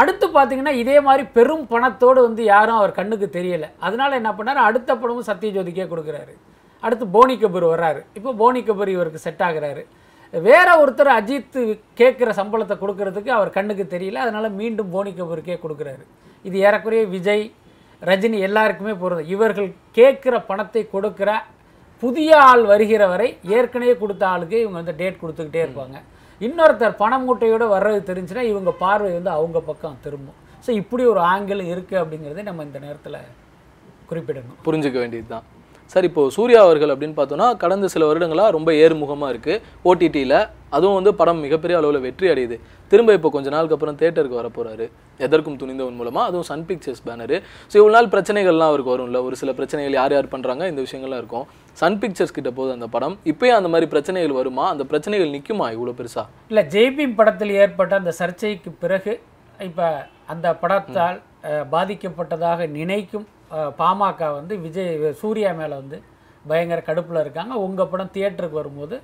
அடுத்து 0.00 0.26
பார்த்தீங்கன்னா 0.36 0.74
இதே 0.82 0.96
மாதிரி 1.08 1.24
பெரும் 1.36 1.64
பணத்தோடு 1.72 2.20
வந்து 2.28 2.42
யாரும் 2.54 2.80
அவர் 2.80 2.98
கண்ணுக்கு 2.98 3.28
தெரியல. 3.38 3.68
அதனால 3.86 4.16
என்ன 4.20 4.32
பண்ணாரு? 4.38 4.60
அடுத்த 4.68 4.90
படமும் 5.02 5.28
சத்யஜோதிக்கே 5.30 5.86
கொடுக்குறாரு. 5.92 6.34
அடுத்து 6.86 7.06
போனி 7.16 7.34
கபூர் 7.42 7.66
வர்றாரு. 7.72 8.00
இப்போ 8.18 8.30
போனி 8.42 8.60
கபூர் 8.68 8.90
இவருக்கு 8.96 9.24
செட் 9.26 9.44
ஆகிறாரு. 9.48 9.82
வேற 10.34 10.68
ஒருத்தர் 10.82 11.10
அஜித் 11.18 11.58
கேட்குற 12.00 12.30
சம்பளத்தை 12.38 12.76
கொடுக்கறதுக்கு 12.82 13.30
அவர் 13.38 13.56
கண்ணுக்கு 13.56 13.84
தெரியல. 13.94 14.22
அதனால 14.24 14.48
மீண்டும் 14.60 14.92
போனி 14.94 15.12
கபூருக்கே 15.18 15.58
கொடுக்குறாரு. 15.64 16.04
இது 16.48 16.56
ஏறக்குறைய 16.66 17.02
விஜய் 17.16 17.44
ரஜினி 18.10 18.38
எல்லாருக்குமே 18.48 18.94
பொருந்தும். 19.02 19.30
இவர்கள் 19.34 19.68
கேட்குற 19.98 20.34
பணத்தை 20.48 20.82
கொடுக்குற 20.94 21.30
புதிய 22.02 22.30
ஆள் 22.48 22.64
வருகிற 22.72 23.02
வரை 23.12 23.28
ஏற்கனவே 23.56 23.94
கொடுத்த 24.00 24.22
ஆளுக்கு 24.32 24.56
இவங்க 24.62 24.78
வந்து 24.80 24.96
டேட் 25.00 25.20
கொடுத்துக்கிட்டே 25.22 25.62
இருப்பாங்க. 25.64 25.96
இன்னொருத்தர் 26.40 27.00
பண 27.02 27.12
மூட்டையோடு 27.24 27.66
வர்றது 27.76 28.00
தெரிஞ்சுன்னா 28.10 28.44
இவங்க 28.52 28.70
பார்வை 28.84 29.10
வந்து 29.18 29.32
அவங்க 29.38 29.58
பக்கம் 29.70 30.00
திரும்பும். 30.06 30.38
ஸோ 30.66 30.70
இப்படி 30.82 31.02
ஒரு 31.12 31.20
ஆங்கிள் 31.32 31.62
இருக்குது 31.72 32.00
அப்படிங்கிறதை 32.02 32.44
நம்ம 32.50 32.64
இந்த 32.68 32.78
நேரத்தில் 32.86 33.18
குறிப்பிடணும். 34.10 34.58
புரிஞ்சுக்க 34.68 34.98
வேண்டியது 35.02 35.28
தான் 35.34 35.46
சார் 35.92 36.06
இப்போது 36.08 36.32
சூர்யா 36.36 36.60
அவர்கள் 36.66 36.92
அப்படின்னு 36.92 37.16
பார்த்தோன்னா 37.18 37.46
கடந்த 37.62 37.88
சில 37.94 38.06
வருடங்களாக 38.10 38.54
ரொம்ப 38.56 38.70
ஏறுமுகமாக 38.82 39.32
இருக்குது 39.32 39.60
ஓடிடியில் 39.88 40.38
அதுவும் 40.76 40.96
வந்து 40.98 41.10
படம் 41.18 41.42
மிகப்பெரிய 41.44 41.74
அளவில் 41.80 42.04
வெற்றி 42.06 42.26
அடையுது. 42.32 42.56
திரும்ப 42.92 43.12
இப்போ 43.18 43.28
கொஞ்ச 43.34 43.48
நாளுக்கு 43.54 43.76
அப்புறம் 43.76 43.98
தேட்டருக்கு 44.00 44.38
வர 44.40 44.48
போறாரு 44.56 44.86
எதற்கும் 45.26 45.58
துணிந்தவன் 45.60 45.98
மூலமாக 46.00 46.28
அதுவும் 46.28 46.46
சன் 46.50 46.64
பிக்சர்ஸ் 46.68 47.02
பேனரு. 47.08 47.36
ஸோ 47.70 47.74
இவ்வளோ 47.80 47.94
நாள் 47.96 48.10
பிரச்சனைகள்லாம் 48.14 48.70
அவருக்கு 48.72 48.92
வரும்ல. 48.94 49.20
ஒரு 49.26 49.36
சில 49.42 49.52
பிரச்சனைகள் 49.58 49.98
யார் 49.98 50.14
யார் 50.16 50.32
பண்ணுறாங்க 50.34 50.64
இந்த 50.72 50.80
விஷயங்கள்லாம் 50.86 51.22
இருக்கும். 51.22 51.46
சன் 51.82 51.98
பிக்சர்ஸ் 52.04 52.34
கிட்ட 52.38 52.52
போது 52.58 52.72
அந்த 52.76 52.88
படம். 52.94 53.14
இப்போயும் 53.32 53.58
அந்த 53.60 53.70
மாதிரி 53.74 53.88
பிரச்சனைகள் 53.94 54.38
வருமா? 54.40 54.64
அந்த 54.74 54.86
பிரச்சனைகள் 54.92 55.34
நிற்குமா 55.36 55.68
இவ்வளோ 55.76 55.94
பெருசாக 56.00 56.26
இல்லை 56.52 56.64
ஜேபி 56.74 57.06
படத்தில் 57.20 57.54
ஏற்பட்ட 57.62 57.94
அந்த 58.02 58.14
சர்ச்சைக்கு 58.20 58.72
பிறகு 58.84 59.14
இப்போ 59.68 59.88
அந்த 60.34 60.48
படத்தால் 60.64 61.18
பாதிக்கப்பட்டதாக 61.72 62.66
நினைக்கும் 62.76 63.26
பாமக 63.80 64.28
வந்து 64.38 64.54
விஜய் 64.66 64.92
சூர்யா 65.22 65.50
மேலே 65.60 65.74
வந்து 65.82 65.98
பயங்கர 66.50 66.80
கடுப்பில் 66.88 67.22
இருக்காங்க. 67.24 67.54
உங்கள் 67.66 67.90
படம் 67.92 68.14
தியேட்டருக்கு 68.14 68.60
வரும்போது 68.60 68.96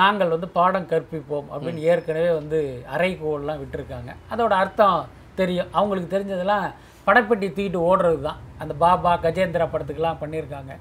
நாங்கள் 0.00 0.32
வந்து 0.34 0.48
பாடம் 0.58 0.88
கற்பிப்போம் 0.92 1.48
அப்படின்னு 1.54 1.80
ஏற்கனவே 1.90 2.30
வந்து 2.40 2.58
அறைகோல்லாம் 2.94 3.60
விட்டுருக்காங்க. 3.62 4.10
அதோட 4.32 4.52
அர்த்தம் 4.62 5.00
தெரியும். 5.40 5.70
அவங்களுக்கு 5.78 6.14
தெரிஞ்சதெல்லாம் 6.14 6.66
படப்பெட்டி 7.06 7.46
தூக்கிட்டு 7.48 7.78
ஓடுறது 7.90 8.20
தான் 8.28 8.40
அந்த 8.62 8.72
பாபா 8.82 9.12
கஜேந்திரா 9.24 9.66
படத்துக்கெல்லாம் 9.72 10.20
பண்ணியிருக்காங்க. 10.22 10.72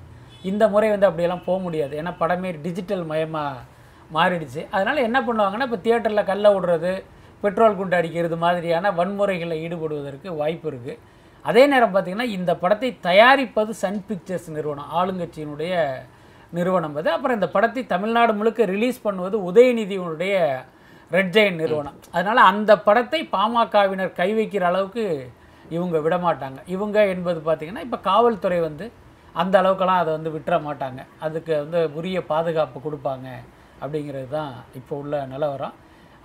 இந்த 0.50 0.64
முறை 0.74 0.90
வந்து 0.94 1.08
அப்படியெல்லாம் 1.10 1.46
போக 1.48 1.58
முடியாது. 1.66 1.94
ஏன்னா 2.02 2.12
படமே 2.22 2.50
டிஜிட்டல் 2.66 3.06
மயமாக 3.12 3.64
மாறிடுச்சு. 4.16 4.62
அதனால் 4.76 5.06
என்ன 5.08 5.18
பண்ணுவாங்கன்னா 5.28 5.68
இப்போ 5.70 5.80
தியேட்டரில் 5.86 6.30
கல்ல 6.32 6.48
விடுறது 6.56 6.94
பெட்ரோல் 7.44 7.78
குண்டு 7.80 7.98
அடிக்கிறது 8.00 8.38
மாதிரியான 8.46 8.92
வன்முறைகளில் 9.00 9.62
ஈடுபடுவதற்கு 9.66 10.30
வாய்ப்பு 10.42 10.68
இருக்குது 10.72 10.98
அதே 11.50 11.64
நேரம் 11.72 11.94
பார்த்திங்கன்னா 11.94 12.30
இந்த 12.38 12.52
படத்தை 12.64 12.90
தயாரிப்பது 13.08 13.72
சன் 13.84 14.02
பிக்சர்ஸ் 14.10 14.50
நிறுவனம் 14.58 14.92
ஆளுங்கட்சியினுடைய 15.00 15.74
நிறுவனம் 16.58 16.96
அது. 17.00 17.10
அப்புறம் 17.16 17.38
இந்த 17.40 17.50
படத்தை 17.56 17.82
தமிழ்நாடு 17.94 18.34
முழுக்க 18.40 18.66
ரிலீஸ் 18.76 19.00
பண்ணுவது 19.06 19.38
உதயநிதியினுடைய 19.50 20.36
ரெட் 21.16 21.32
ஜெயின் 21.36 21.62
நிறுவனம். 21.62 21.98
அதனால் 22.18 22.42
அந்த 22.52 22.72
படத்தை 22.88 23.22
பாமகவினர் 23.36 24.18
கை 24.20 24.30
வைக்கிற 24.40 24.66
அளவுக்கு 24.72 25.06
இவங்க 25.76 25.98
விட 26.06 26.16
மாட்டாங்க 26.26 26.60
இவங்க 26.76 26.98
என்பது 27.14 27.40
பார்த்திங்கன்னா 27.48 27.86
இப்போ 27.88 28.00
காவல்துறை 28.10 28.60
வந்து 28.68 28.86
அந்த 29.42 29.56
அளவுக்கெல்லாம் 29.62 30.02
அதை 30.04 30.12
வந்து 30.18 30.34
விட்டுற 30.36 30.56
மாட்டாங்க. 30.68 31.02
அதுக்கு 31.26 31.54
வந்து 31.64 31.82
உரிய 32.00 32.20
பாதுகாப்பு 32.32 32.80
கொடுப்பாங்க 32.88 33.28
அப்படிங்கிறது 33.84 34.30
தான் 34.38 34.54
இப்போ 34.80 34.94
உள்ள 35.02 35.22
நிலவரம். 35.34 35.76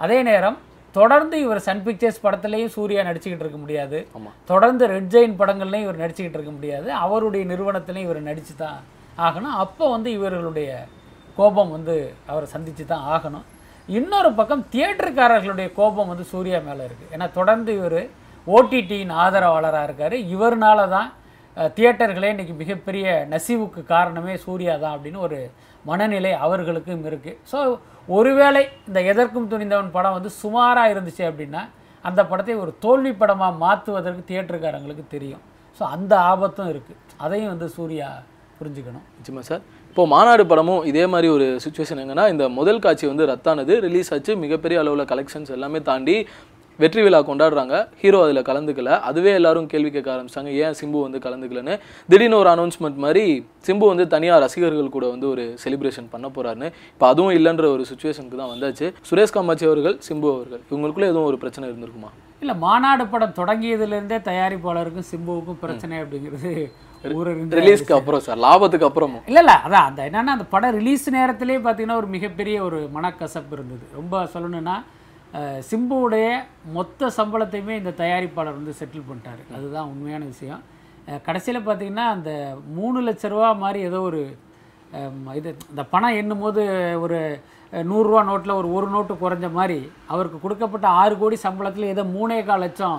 அதே 0.04 0.18
நேரம் 0.30 0.58
தொடர்ந்து 0.96 1.36
இவர் 1.44 1.60
சன் 1.66 1.82
பிக்சர்ஸ் 1.86 2.22
படத்துலையும் 2.24 2.72
சூர்யா 2.76 3.00
நடிச்சுக்கிட்டு 3.08 3.44
இருக்க 3.44 3.58
முடியாது. 3.64 3.98
தொடர்ந்து 4.50 4.84
ரெட் 4.92 5.10
ஜெயின் 5.14 5.34
படங்கள்லையும் 5.40 5.86
இவர் 5.86 6.02
நடிச்சுக்கிட்டு 6.02 6.38
இருக்க 6.38 6.52
முடியாது. 6.58 6.88
அவருடைய 7.04 7.44
நிறுவனத்திலையும் 7.52 8.06
இவர் 8.08 8.28
நடிச்சு 8.30 8.54
தான் 8.62 8.78
ஆகணும். 9.26 9.56
அப்போ 9.64 9.84
வந்து 9.96 10.08
இவர்களுடைய 10.18 10.70
கோபம் 11.38 11.74
வந்து 11.76 11.96
அவரை 12.30 12.46
சந்திச்சு 12.54 12.84
தான் 12.92 13.04
ஆகணும். 13.16 13.46
இன்னொரு 13.98 14.30
பக்கம் 14.38 14.62
தியேட்டருக்காரர்களுடைய 14.72 15.68
கோபம் 15.80 16.10
வந்து 16.12 16.24
சூர்யா 16.32 16.58
மேலே 16.68 16.82
இருக்குது 16.88 17.12
ஏன்னா 17.16 17.26
தொடர்ந்து 17.38 17.70
இவர் 17.80 18.00
ஓடிடியின் 18.46 19.12
ஆதரவாளராக 19.24 19.86
இருக்கார். 19.88 20.16
இவர்னால 20.34 20.88
தான் 20.96 21.08
தியேட்டர்களே 21.76 22.30
இன்னைக்கு 22.34 22.54
மிகப்பெரிய 22.62 23.06
நசிவுக்கு 23.34 23.80
காரணமே 23.92 24.34
சூர்யா 24.46 24.74
தான் 24.82 24.94
அப்படின்னு 24.96 25.20
ஒரு 25.26 25.38
மனநிலை 25.90 26.32
அவர்களுக்கும் 26.46 27.06
இருக்குது 27.10 27.38
ஸோ 27.50 27.58
ஒருவேளை 28.16 28.62
இந்த 28.88 29.00
எதற்கும் 29.12 29.50
துணிந்தவன் 29.52 29.94
படம் 29.96 30.16
வந்து 30.16 30.30
சுமாராக 30.42 30.92
இருந்துச்சு 30.94 31.24
அப்படின்னா 31.30 31.62
அந்த 32.04 32.20
படத்தை 32.30 32.54
ஒரு 32.64 32.72
தோல்வி 32.84 33.12
படமாக 33.20 33.60
மாற்றுவதற்கு 33.64 34.22
தியேட்டருக்காரங்களுக்கு 34.28 35.04
தெரியும். 35.14 35.42
ஸோ 35.78 35.82
அந்த 35.94 36.12
ஆபத்தும் 36.32 36.70
இருக்குது 36.72 37.00
அதையும் 37.24 37.52
வந்து 37.54 37.68
சூர்யா 37.76 38.08
புரிஞ்சுக்கணும். 38.58 39.06
நிச்சயமா 39.16 39.42
சார். 39.48 39.62
இப்போது 39.90 40.10
மாநாடு 40.12 40.44
படமும் 40.50 40.84
இதே 40.90 41.04
மாதிரி 41.12 41.28
ஒரு 41.36 41.46
சுச்சுவேஷன் 41.64 42.00
எங்கன்னா 42.02 42.24
இந்த 42.34 42.44
முதல் 42.58 42.82
காட்சி 42.84 43.06
வந்து 43.10 43.26
ரத்தானது. 43.30 43.74
ரிலீஸ் 43.86 44.10
ஆச்சு. 44.14 44.32
மிகப்பெரிய 44.44 44.78
அளவில் 44.82 45.10
கலெக்ஷன்ஸ் 45.12 45.52
எல்லாமே 45.56 45.80
தாண்டி 45.88 46.16
வெற்றி 46.78 47.00
விழா 47.02 47.18
கொண்டாடுறாங்க. 47.22 47.74
ஹீரோ 48.00 48.18
அதில் 48.24 48.46
கலந்துக்கல. 48.46 48.90
அதுவே 49.06 49.30
எல்லாரும் 49.34 49.68
கேள்வி 49.68 49.90
கேட்க 49.90 50.08
ஆரம்பிச்சாங்க 50.14 50.50
ஏன் 50.60 50.76
சிம்பு 50.78 50.98
வந்து 51.02 51.18
கலந்துக்கலன்னு? 51.22 51.74
திடீர்னு 52.08 52.38
ஒரு 52.38 52.50
அனௌன்ஸ்மெண்ட் 52.52 52.98
மாதிரி 53.04 53.22
சிம்பு 53.66 53.86
வந்து 53.88 54.06
தனியாக 54.12 54.42
ரசிகர்கள் 54.44 54.94
கூட 54.94 55.06
வந்து 55.12 55.28
ஒரு 55.30 55.44
செலிப்ரேஷன் 55.62 56.08
பண்ண 56.10 56.28
போறாருன்னு 56.34 56.68
இப்போ 56.92 57.06
அதுவும் 57.08 57.34
இல்லைன்ற 57.36 57.66
ஒரு 57.72 57.84
சுச்சுவேஷனுக்கு 57.90 58.40
தான் 58.40 58.52
வந்தாச்சு. 58.52 58.88
சுரேஷ் 59.08 59.34
காமாட்சி 59.34 59.66
அவர்கள் 59.68 59.96
சிம்பு 60.06 60.28
அவர்கள் 60.32 60.62
இவங்களுக்குள்ள 60.66 61.08
எதுவும் 61.08 61.28
ஒரு 61.30 61.38
பிரச்சனை 61.42 61.68
இருந்திருக்குமா? 61.70 62.10
இல்லை 62.42 62.54
மாநாடு 62.62 63.04
படம் 63.08 63.36
தொடங்கியதுலேருந்தே 63.38 64.18
தயாரிப்பாளருக்கும் 64.26 65.08
சிம்புவுக்கும் 65.10 65.62
பிரச்சனை 65.62 65.94
அப்படிங்கிறது 66.02 66.52
ஊரறிந்த 67.14 67.56
ரிலீஸ்க்கு 67.58 67.96
அப்புறம் 67.96 68.22
சார் 68.22 68.40
லாபத்துக்கு 68.42 68.86
அப்புறமும். 68.88 69.24
இல்லை 69.28 69.42
இல்லை 69.42 69.56
அதான் 69.64 69.86
அந்த 69.88 70.00
என்னன்னா 70.08 70.34
அந்த 70.36 70.46
படம் 70.50 70.76
ரிலீஸ் 70.76 71.06
நேரத்திலே 71.12 71.56
பார்த்தீங்கன்னா 71.60 71.98
ஒரு 71.98 72.08
மிகப்பெரிய 72.14 72.56
ஒரு 72.62 72.78
மனக்கசப்பு 72.94 73.52
இருந்தது. 73.52 73.84
ரொம்ப 73.94 74.14
சொல்லணும்னா 74.34 74.76
அஹ், 74.76 74.95
சிம்புவுடைய 75.70 76.28
மொத்த 76.76 77.10
சம்பளத்தையுமே 77.18 77.74
இந்த 77.80 77.92
தயாரிப்பாளர் 78.00 78.58
வந்து 78.58 78.72
செட்டில் 78.78 79.06
பண்ணிட்டாரு. 79.08 79.42
அதுதான் 79.56 79.90
உண்மையான 79.92 80.24
விஷயம். 80.32 80.62
கடைசியில் 81.26 81.66
பார்த்தீங்கன்னா 81.66 82.06
அந்த 82.16 82.30
மூணு 82.76 82.98
லட்ச 83.06 83.28
ரூபா 83.32 83.50
மாதிரி 83.64 83.80
ஏதோ 83.88 83.98
ஒரு 84.10 84.22
இது 85.38 85.50
இந்த 85.72 85.82
பணம் 85.92 86.16
எண்ணும் 86.20 86.42
போது 86.44 86.62
ஒரு 87.04 87.18
நூறுரூவா 87.90 88.20
நோட்டில் 88.30 88.58
ஒரு 88.60 88.68
ஒரு 88.76 88.88
நோட்டு 88.94 89.14
குறைஞ்ச 89.22 89.46
மாதிரி 89.58 89.78
அவருக்கு 90.12 90.38
கொடுக்கப்பட்ட 90.44 90.86
ஆறு 91.00 91.14
கோடி 91.22 91.36
சம்பளத்தில் 91.44 91.92
ஏதோ 91.94 92.02
மூணே 92.16 92.38
கால் 92.48 92.64
லட்சம் 92.64 92.98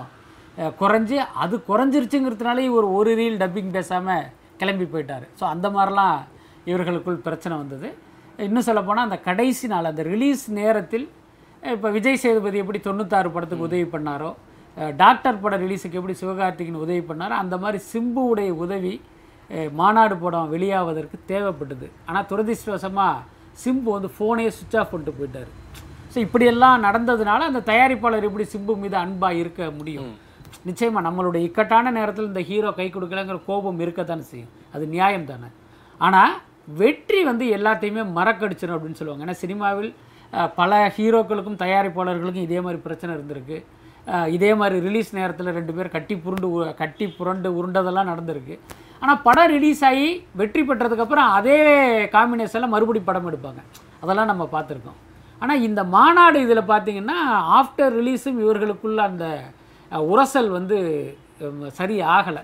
குறைஞ்சி 0.80 1.16
அது 1.44 1.56
குறைஞ்சிருச்சுங்கிறதுனால 1.70 2.62
இவர் 2.70 2.86
ஒரு 2.98 3.10
ரீல் 3.20 3.40
டப்பிங் 3.42 3.74
பேசாமல் 3.76 4.26
கிளம்பி 4.60 4.86
போயிட்டார். 4.92 5.26
ஸோ 5.38 5.44
அந்த 5.54 5.66
மாதிரிலாம் 5.76 6.16
இவர்களுக்குள் 6.70 7.24
பிரச்சனை 7.26 7.54
வந்தது. 7.62 7.88
இன்னும் 8.46 8.66
சொல்லப்போனால் 8.68 9.08
அந்த 9.08 9.18
கடைசி 9.28 9.66
நாள் 9.72 9.90
அந்த 9.92 10.02
ரிலீஸ் 10.12 10.44
நேரத்தில் 10.60 11.06
இப்போ 11.62 11.88
விஜய் 11.96 12.20
சேதுபதி 12.22 12.58
எப்படி 12.62 12.80
தொண்ணூத்தாறு 12.86 13.28
படத்துக்கு 13.34 13.68
உதவி 13.68 13.86
பண்ணாரோ 13.94 14.30
டாக்டர் 15.02 15.40
படம் 15.42 15.62
ரிலீஸுக்கு 15.64 15.98
எப்படி 16.00 16.14
சிவகார்த்திகேயன் 16.20 16.84
உதவி 16.84 17.02
பண்ணாரோ 17.08 17.34
அந்த 17.42 17.54
மாதிரி 17.62 17.78
சிம்புவுடைய 17.92 18.50
உதவி 18.64 18.92
மாநாடு 19.80 20.14
படம் 20.22 20.50
வெளியாவதற்கு 20.54 21.16
தேவைப்பட்டது. 21.30 21.86
ஆனால் 22.08 22.26
துரதிர்ஷ்டவசமாக 22.30 23.24
சிம்பு 23.62 23.90
வந்து 23.96 24.10
ஃபோனே 24.16 24.46
சுவிட்ச் 24.56 24.76
ஆஃப் 24.80 24.90
பண்ணிட்டு 24.92 25.14
போயிட்டார். 25.18 25.50
ஸோ 26.12 26.18
இப்படியெல்லாம் 26.26 26.84
நடந்ததுனால 26.86 27.46
அந்த 27.50 27.62
தயாரிப்பாளர் 27.70 28.26
எப்படி 28.28 28.44
சிம்பு 28.54 28.74
மீது 28.82 28.96
அன்பாக 29.04 29.40
இருக்க 29.42 29.70
முடியும்? 29.78 30.12
நிச்சயமாக 30.68 31.06
நம்மளுடைய 31.08 31.42
இக்கட்டான 31.48 31.90
நேரத்தில் 31.98 32.30
இந்த 32.32 32.42
ஹீரோ 32.50 32.70
கை 32.78 32.86
கொடுக்கலங்கிற 32.96 33.38
கோபம் 33.48 33.80
இருக்கத்தானே 33.84 34.24
செய்யும். 34.32 34.52
அது 34.74 34.84
நியாயம் 34.94 35.28
தானே. 35.32 35.48
ஆனால் 36.00 36.34
வெற்றி 36.80 37.20
வந்து 37.30 37.44
எல்லாத்தையுமே 37.56 38.02
மறக்கடிச்சிடும் 38.18 38.76
அப்படின்னு 38.76 39.00
சொல்லுவாங்க. 39.00 39.24
ஏன்னா 39.26 39.38
சினிமாவில் 39.44 39.90
பல 40.56 40.92
ஹீரோக்களுக்கும் 40.96 41.60
தயாரிப்பாளர்களுக்கும் 41.64 42.46
இதே 42.46 42.60
மாதிரி 42.60 42.80
பிரச்சனை 42.82 43.16
இருந்திருக்கு. 43.16 43.64
இதே 44.28 44.54
மாதிரி 44.54 44.80
ரிலீஸ் 44.80 45.14
நேரத்தில் 45.14 45.54
ரெண்டு 45.58 45.72
பேர் 45.72 45.88
கட்டி 45.88 46.16
புருண்டு 46.16 46.50
உ- 46.50 46.74
கட்டி 46.74 47.08
புரண்டு 47.08 47.48
உருண்டதெல்லாம் 47.58 48.10
நடந்திருக்கு. 48.12 48.58
ஆனால் 49.00 49.22
படம் 49.22 49.46
ரிலீஸ் 49.46 49.84
ஆகி 49.84 50.26
வெற்றி 50.34 50.62
பெற்றதுக்கப்புறம் 50.62 51.28
அதே 51.38 51.58
காம்பினேஷனில் 52.04 52.72
மறுபடி 52.74 53.00
படம் 53.00 53.30
எடுப்பாங்க. 53.30 53.62
அதெல்லாம் 54.00 54.26
நம்ம 54.26 54.48
பார்த்துருக்கோம். 54.52 54.98
ஆனால் 55.38 55.60
இந்த 55.60 55.84
மாநாடு 55.84 56.40
இதில் 56.40 56.70
பார்த்தீங்கன்னா 56.72 57.18
ஆஃப்டர் 57.58 57.94
ரிலீஸும் 57.98 58.40
இவர்களுக்குள்ள 58.44 58.96
அந்த 58.96 59.26
உரசல் 59.90 60.48
வந்து 60.48 60.78
சரி 61.72 62.00
ஆகலை 62.00 62.42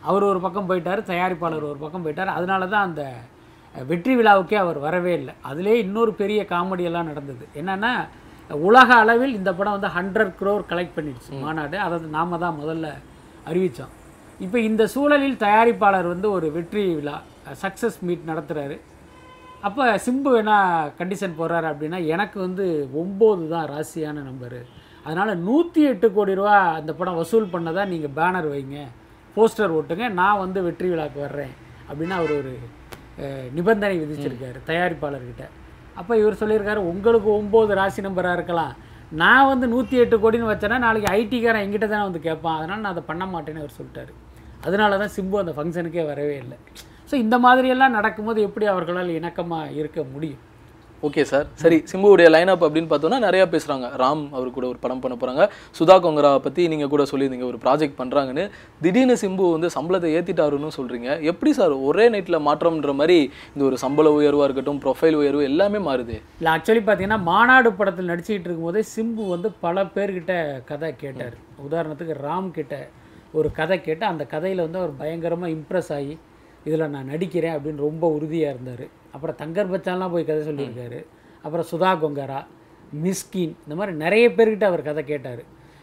அவர் 0.00 0.22
ஒரு 0.22 0.40
பக்கம் 0.40 0.68
போயிட்டார் 0.70 1.08
தயாரிப்பாளர் 1.12 1.68
ஒரு 1.70 1.76
பக்கம் 1.80 2.06
போயிட்டார். 2.06 2.36
அதனால 2.38 2.66
தான் 2.66 2.86
அந்த 2.88 3.02
வெற்றி 3.90 4.14
விழாவுக்கே 4.18 4.58
அவர் 4.64 4.78
வரவே 4.86 5.12
இல்லை. 5.20 5.34
அதிலே 5.50 5.74
இன்னொரு 5.84 6.12
பெரிய 6.22 6.40
காமெடியெல்லாம் 6.52 7.10
நடந்தது. 7.10 7.44
என்னென்னா 7.60 7.92
உலக 8.50 8.88
அளவில் 9.02 9.36
இந்த 9.40 9.50
படம் 9.58 9.76
வந்து 9.76 9.90
ஹண்ட்ரட் 9.98 10.34
க்ரோர் 10.40 10.68
கலெக்ட் 10.72 10.96
பண்ணிடுச்சு. 10.96 11.30
மாநாடு. 11.44 11.76
அதை 11.84 11.96
நாம 12.18 12.38
தான் 12.44 12.58
முதல்ல 12.62 12.88
அறிவித்தோம் 13.50 13.94
இப்போ 14.44 14.58
இந்த 14.68 14.82
சூழலில் 14.94 15.42
தயாரிப்பாளர் 15.46 16.08
வந்து 16.12 16.28
ஒரு 16.36 16.46
வெற்றி 16.56 16.82
விழா 16.98 17.16
சக்ஸஸ் 17.62 17.98
மீட் 18.06 18.28
நடத்துகிறாரு 18.30 18.76
அப்போ 19.66 19.84
சிம்பு 20.06 20.30
என்ன 20.40 20.54
கண்டிஷன் 20.98 21.36
போடுறாரு 21.38 21.66
அப்படின்னா 21.70 21.98
எனக்கு 22.14 22.38
வந்து 22.46 22.64
ஒம்பது 23.02 23.44
தான் 23.52 23.68
ராசியான 23.72 24.24
நம்பரு 24.28 24.60
அதனால் 25.06 25.42
நூற்றி 25.48 25.82
எட்டு 25.90 26.08
கோடி 26.16 26.32
ரூபா 26.40 26.56
அந்த 26.78 26.92
படம் 26.98 27.18
வசூல் 27.20 27.52
பண்ணதா 27.54 27.82
நீங்கள் 27.92 28.14
பேனர் 28.18 28.48
வைங்க 28.52 28.78
போஸ்டர் 29.36 29.74
ஓட்டுங்க 29.78 30.06
நான் 30.20 30.42
வந்து 30.44 30.58
வெற்றி 30.66 30.88
விழாக்கு 30.92 31.18
வர்றேன். 31.26 31.54
அப்படின்னு 31.88 32.14
அவர் 32.18 32.32
ஒரு 32.40 32.52
நிபந்தனை 33.58 33.96
விதிச்சிருக்காரு 34.02 34.58
தயாரிப்பாளர்கிட்ட. 34.70 35.44
அப்போ 36.00 36.12
இவர் 36.22 36.40
சொல்லியிருக்காரு 36.40 36.80
உங்களுக்கு 36.92 37.28
ஒம்பது 37.40 37.74
ராசி 37.80 38.00
நம்பராக 38.06 38.38
இருக்கலாம். 38.38 38.74
நான் 39.22 39.48
வந்து 39.50 39.66
நூற்றி 39.74 39.96
எட்டு 40.02 40.16
கோடின்னு 40.22 40.50
வச்சேன்னா 40.52 40.78
நாளைக்கு 40.84 41.08
ஐடிக்காரன் 41.18 41.64
எங்கிட்ட 41.66 41.86
தானே 41.92 42.04
வந்து 42.08 42.22
கேட்பான். 42.28 42.56
அதனால் 42.58 42.82
நான் 42.84 42.94
அதை 42.94 43.04
பண்ண 43.10 43.24
மாட்டேன்னு 43.34 43.62
அவர் 43.64 43.76
சொல்லிட்டாரு. 43.78 44.12
அதனால 44.66 44.98
தான் 45.02 45.14
சிம்பு 45.16 45.36
அந்த 45.42 45.52
ஃபங்க்ஷனுக்கே 45.56 46.04
வரவே 46.12 46.36
இல்லை. 46.44 46.58
ஸோ 47.10 47.14
இந்த 47.24 47.36
மாதிரியெல்லாம் 47.46 47.96
நடக்கும்போது 47.98 48.40
எப்படி 48.48 48.66
அவர்களால் 48.72 49.16
இணக்கமாக 49.18 49.74
இருக்க 49.80 49.98
முடியும்? 50.14 50.42
ஓகே 51.02 51.22
சார் 51.30 51.46
சரி 51.62 51.78
சிம்புவுடைய 51.90 52.28
லைன் 52.34 52.50
அப் 52.52 52.62
அப்படின்னு 52.64 52.90
பார்த்தோன்னா 52.90 53.18
நிறைய 53.24 53.42
பேசுறாங்க. 53.52 53.86
ராம் 54.02 54.22
அவர் 54.36 54.54
கூட 54.54 54.66
ஒரு 54.72 54.78
படம் 54.84 55.00
பண்ண 55.00 55.14
போறாங்க. 55.22 55.42
சுதா 55.78 55.96
கொங்கராவை 56.04 56.38
பத்தி 56.46 56.68
நீங்க 56.72 56.86
கூட 56.92 57.02
சொல்லியிருந்தீங்க 57.10 57.46
ஒரு 57.52 57.58
ப்ராஜெக்ட் 57.64 57.96
பண்றாங்கன்னு. 57.98 58.44
திடீர்னு 58.84 59.16
சிம்பு 59.22 59.44
வந்து 59.52 59.68
சம்பளத்தை 59.76 60.10
ஏத்திட்டாருன்னு 60.18 60.70
சொல்றீங்க. 60.78 61.08
எப்படி 61.30 61.52
சார் 61.52 61.74
ஒரே 61.88 62.06
நைட்ல 62.14 62.40
மாற்றம்ன்ற 62.48 62.94
மாதிரி 63.00 63.18
இந்த 63.54 63.64
ஒரு 63.68 63.78
சம்பள 63.84 64.10
உயர்வா 64.18 64.46
இருக்கட்டும் 64.48 64.80
ப்ரொஃபைல் 64.84 65.18
உயர்வு 65.22 65.42
எல்லாமே 65.50 65.80
மாறுது? 65.88 66.16
இல்லை 66.38 66.52
ஆக்சுவலி 66.56 66.84
பார்த்தீங்கன்னா 66.88 67.20
மாநாடு 67.30 67.72
படத்தில் 67.72 68.12
நடிச்சுக்கிட்டு 68.12 68.48
இருக்கும்போதே 68.50 68.84
சிம்பு 68.96 69.26
வந்து 69.34 69.50
பல 69.66 69.84
பேர்கிட்ட 69.96 70.64
கதை 70.64 70.96
கேட்டார். 70.96 71.36
உதாரணத்துக்கு 71.68 72.16
ராம் 72.28 72.50
கிட்ட 72.50 72.76
ஒரு 73.32 73.50
கதை 73.52 73.80
கேட்டு 73.80 74.06
அந்த 74.06 74.24
கதையில் 74.24 74.64
வந்து 74.66 74.78
அவர் 74.78 75.00
பயங்கரமாக 75.02 75.54
இம்ப்ரெஸ் 75.56 75.92
ஆகி 75.98 76.14
இதில் 76.68 76.92
நான் 76.94 77.10
நடிக்கிறேன் 77.14 77.56
அப்படின்னு 77.56 77.86
ரொம்ப 77.88 78.06
உறுதியாக 78.18 78.54
இருந்தார். 78.54 78.86
அப்புறம் 79.16 79.38
தங்கர் 79.42 79.72
பச்சான்லாம் 79.72 80.14
போய் 80.14 80.28
கதை 80.30 80.42
சொல்லியிருக்காரு. 80.48 81.00
அப்புறம் 81.44 81.68
சுதா 81.72 81.92
கொங்கரா 82.04 82.40
மிஸ்கின் 83.04 83.54
இந்த 83.64 83.74
மாதிரி 83.78 83.92
நிறைய 84.04 84.26
பேர்கிட்ட 84.36 84.64
அவர் 84.70 84.88
கதை 84.88 85.02
கேட்டார். 85.12 85.42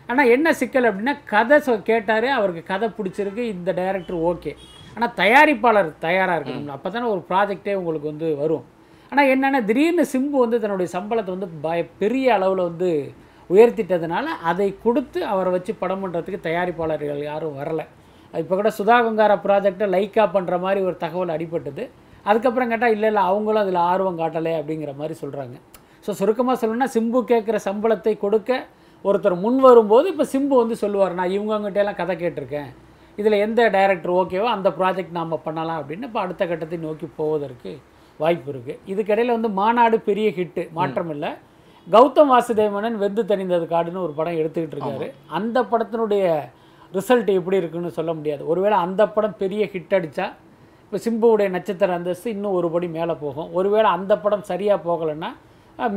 ஆனால் 0.10 0.30
என்ன 0.36 0.48
சிக்கல் 0.60 0.88
அப்படின்னா 0.90 1.14
கதை 1.34 1.58
சொ 1.66 1.74
கேட்டார் 1.90 2.28
அவருக்கு 2.38 2.64
கதை 2.72 2.88
பிடிச்சிருக்கு 2.98 3.44
இந்த 3.56 3.70
டைரக்டர் 3.80 4.18
ஓகே. 4.30 4.52
ஆனால் 4.96 5.14
தயாரிப்பாளர் 5.22 5.90
தயாராக 6.06 6.38
இருக்கணும். 6.40 6.76
அப்போ 6.78 6.90
தானே 6.96 7.08
ஒரு 7.16 7.22
ப்ராஜெக்டே 7.30 7.74
உங்களுக்கு 7.82 8.08
வந்து 8.12 8.28
வரும். 8.42 8.66
ஆனால் 9.12 9.30
என்னென்னா 9.34 9.60
திடீர்னு 9.70 10.04
சிம்பு 10.14 10.38
வந்து 10.44 10.58
தன்னுடைய 10.64 10.90
சம்பளத்தை 10.96 11.32
வந்து 11.36 11.50
பய 11.66 11.80
பெரிய 12.02 12.28
அளவில் 12.38 12.68
வந்து 12.70 12.90
உயர்த்திட்டதுனால 13.50 14.26
அதை 14.52 14.68
கொடுத்து 14.86 15.20
அவரை 15.32 15.50
வச்சு 15.56 15.72
படம் 15.82 16.02
பண்ணுறதுக்கு 16.04 16.46
தயாரிப்பாளர்கள் 16.48 17.22
யாரும் 17.32 17.58
வரலை. 17.62 17.86
இப்போ 18.42 18.54
கூட 18.60 18.70
சுதா 18.80 18.98
கங்காரா 19.06 19.36
ப்ராஜெக்டை 19.46 19.88
லைக்காக 19.96 20.28
பண்ணுற 20.36 20.58
மாதிரி 20.66 20.80
ஒரு 20.90 20.98
தகவல் 21.04 21.36
அடிபட்டது. 21.36 21.84
அதுக்கப்புறம் 22.26 22.72
கேட்டால் 22.72 22.94
இல்லை 22.96 23.10
இல்லை 23.12 23.24
அவங்களும் 23.32 23.64
அதில் 23.64 23.80
ஆர்வம் 23.92 24.20
காட்டலை 24.22 24.54
அப்படிங்கிற 24.60 24.94
மாதிரி 25.02 25.16
சொல்கிறாங்க 25.24 25.56
ஸோ 26.06 26.14
சுருக்கமாக 26.20 26.56
சொல்லணும்னா 26.62 26.90
சிம்பு 26.96 27.20
கேட்குற 27.32 27.58
சம்பளத்தை 27.68 28.14
கொடுக்க 28.24 28.52
ஒருத்தர் 29.06 29.36
முன் 29.44 29.60
வரும்போது 29.68 30.06
இப்போ 30.14 30.26
சிம்பு 30.34 30.56
வந்து 30.62 30.76
சொல்லுவார் 30.82 31.18
நான் 31.20 31.34
இவங்ககிட்ட 31.36 31.80
எல்லாம் 31.84 31.98
கதை 32.02 32.14
கேட்டிருக்கேன். 32.22 32.70
இதில் 33.18 33.42
எந்த 33.46 33.62
டைரக்டர் 33.76 34.14
ஓகேவோ 34.20 34.48
அந்த 34.56 34.70
ப்ராஜெக்ட் 34.78 35.18
நாம் 35.18 35.34
பண்ணலாம் 35.48 35.80
அப்படின்னு 35.82 36.08
இப்போ 36.10 36.20
அடுத்த 36.26 36.44
கட்டத்தை 36.52 36.78
நோக்கி 36.86 37.08
போவதற்கு 37.18 37.72
வாய்ப்பு 38.20 38.50
இருக்குது 38.54 38.80
இதுக்கிடையில் 38.92 39.36
வந்து 39.36 39.50
மாநாடு 39.60 39.98
பெரிய 40.10 40.28
ஹிட்டு 40.38 40.64
மாற்றம் 40.78 41.12
இல்லை. 41.16 41.32
கௌதம் 41.88 42.32
வாசுதேவனன் 42.34 42.98
வெந்து 43.04 43.24
தணிந்தது 43.32 43.66
காடுன்னு 43.74 44.04
ஒரு 44.08 44.14
படம் 44.20 44.40
எடுத்துக்கிட்டு 44.42 44.76
இருக்காரு. 44.78 45.08
அந்த 45.38 45.58
படத்தினுடைய 45.72 46.26
ரிசல்ட் 46.94 47.32
எப்படி 47.40 47.60
இருக்குன்னு 47.62 47.92
சொல்ல 48.00 48.12
முடியாது. 48.20 48.44
ஒருவேளை 48.52 48.78
அந்த 48.86 49.02
படம் 49.16 49.38
பெரிய 49.44 49.64
ஹிட் 49.74 49.96
அடித்தா 49.98 50.28
இப்போ 50.94 51.04
சிம்புவுடைய 51.06 51.50
நட்சத்திர 51.54 51.94
அந்தஸ்து 51.98 52.28
இன்னும் 52.34 52.56
ஒரு 52.58 52.68
படி 52.74 52.88
மேலே 52.96 53.14
போகும். 53.22 53.48
ஒருவேளை 53.58 53.88
அந்த 53.98 54.14
படம் 54.24 54.44
சரியாக 54.50 54.78
போகலைன்னா 54.88 55.30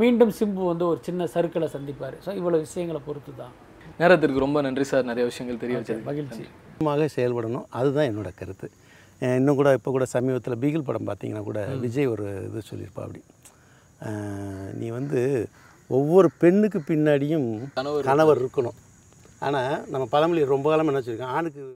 மீண்டும் 0.02 0.32
சிம்பு 0.38 0.62
வந்து 0.70 0.84
ஒரு 0.92 1.00
சின்ன 1.08 1.26
சர்க்கிளை 1.34 1.66
சந்திப்பார். 1.74 2.14
ஸோ 2.26 2.30
இவ்வளோ 2.38 2.58
விஷயங்களை 2.62 3.00
பொறுத்து 3.08 3.32
தான் 3.40 3.52
நேரத்திற்கு 3.98 4.42
ரொம்ப 4.44 4.60
நன்றி 4.66 4.84
சார். 4.90 5.04
நிறைய 5.10 5.24
விஷயங்கள் 5.30 5.60
தெரிய 5.64 5.76
வச்சது 5.80 6.06
மகிழ்ச்சி. 6.08 6.44
மாக 6.88 7.08
செயல்படணும். 7.16 7.66
அதுதான் 7.80 8.08
என்னோட 8.10 8.30
கருத்து. 8.40 8.68
இன்னும் 9.40 9.58
கூட 9.60 9.74
இப்போ 9.78 9.92
கூட 9.96 10.06
சமீபத்தில் 10.14 10.60
பீகிள் 10.64 10.86
படம் 10.88 11.08
பார்த்தீங்கன்னா 11.10 11.44
கூட 11.50 11.66
விஜய் 11.84 12.10
ஒரு 12.14 12.26
இது 12.48 12.62
சொல்லியிருப்பா 12.70 13.04
அப்படி 13.06 13.22
நீ 14.80 14.88
வந்து 14.98 15.20
ஒவ்வொரு 15.98 16.30
பெண்ணுக்கு 16.44 16.82
பின்னாடியும் 16.92 17.48
கணவர் 17.78 18.10
கணவர் 18.10 18.42
இருக்கணும். 18.44 18.78
ஆனால் 19.46 19.72
நம்ம 19.92 20.04
பழமொழி 20.16 20.52
ரொம்ப 20.56 20.66
காலம் 20.70 20.90
என்ன 20.90 21.02
வச்சுருக்கோம் 21.02 21.34
ஆணுக்கு 21.38 21.62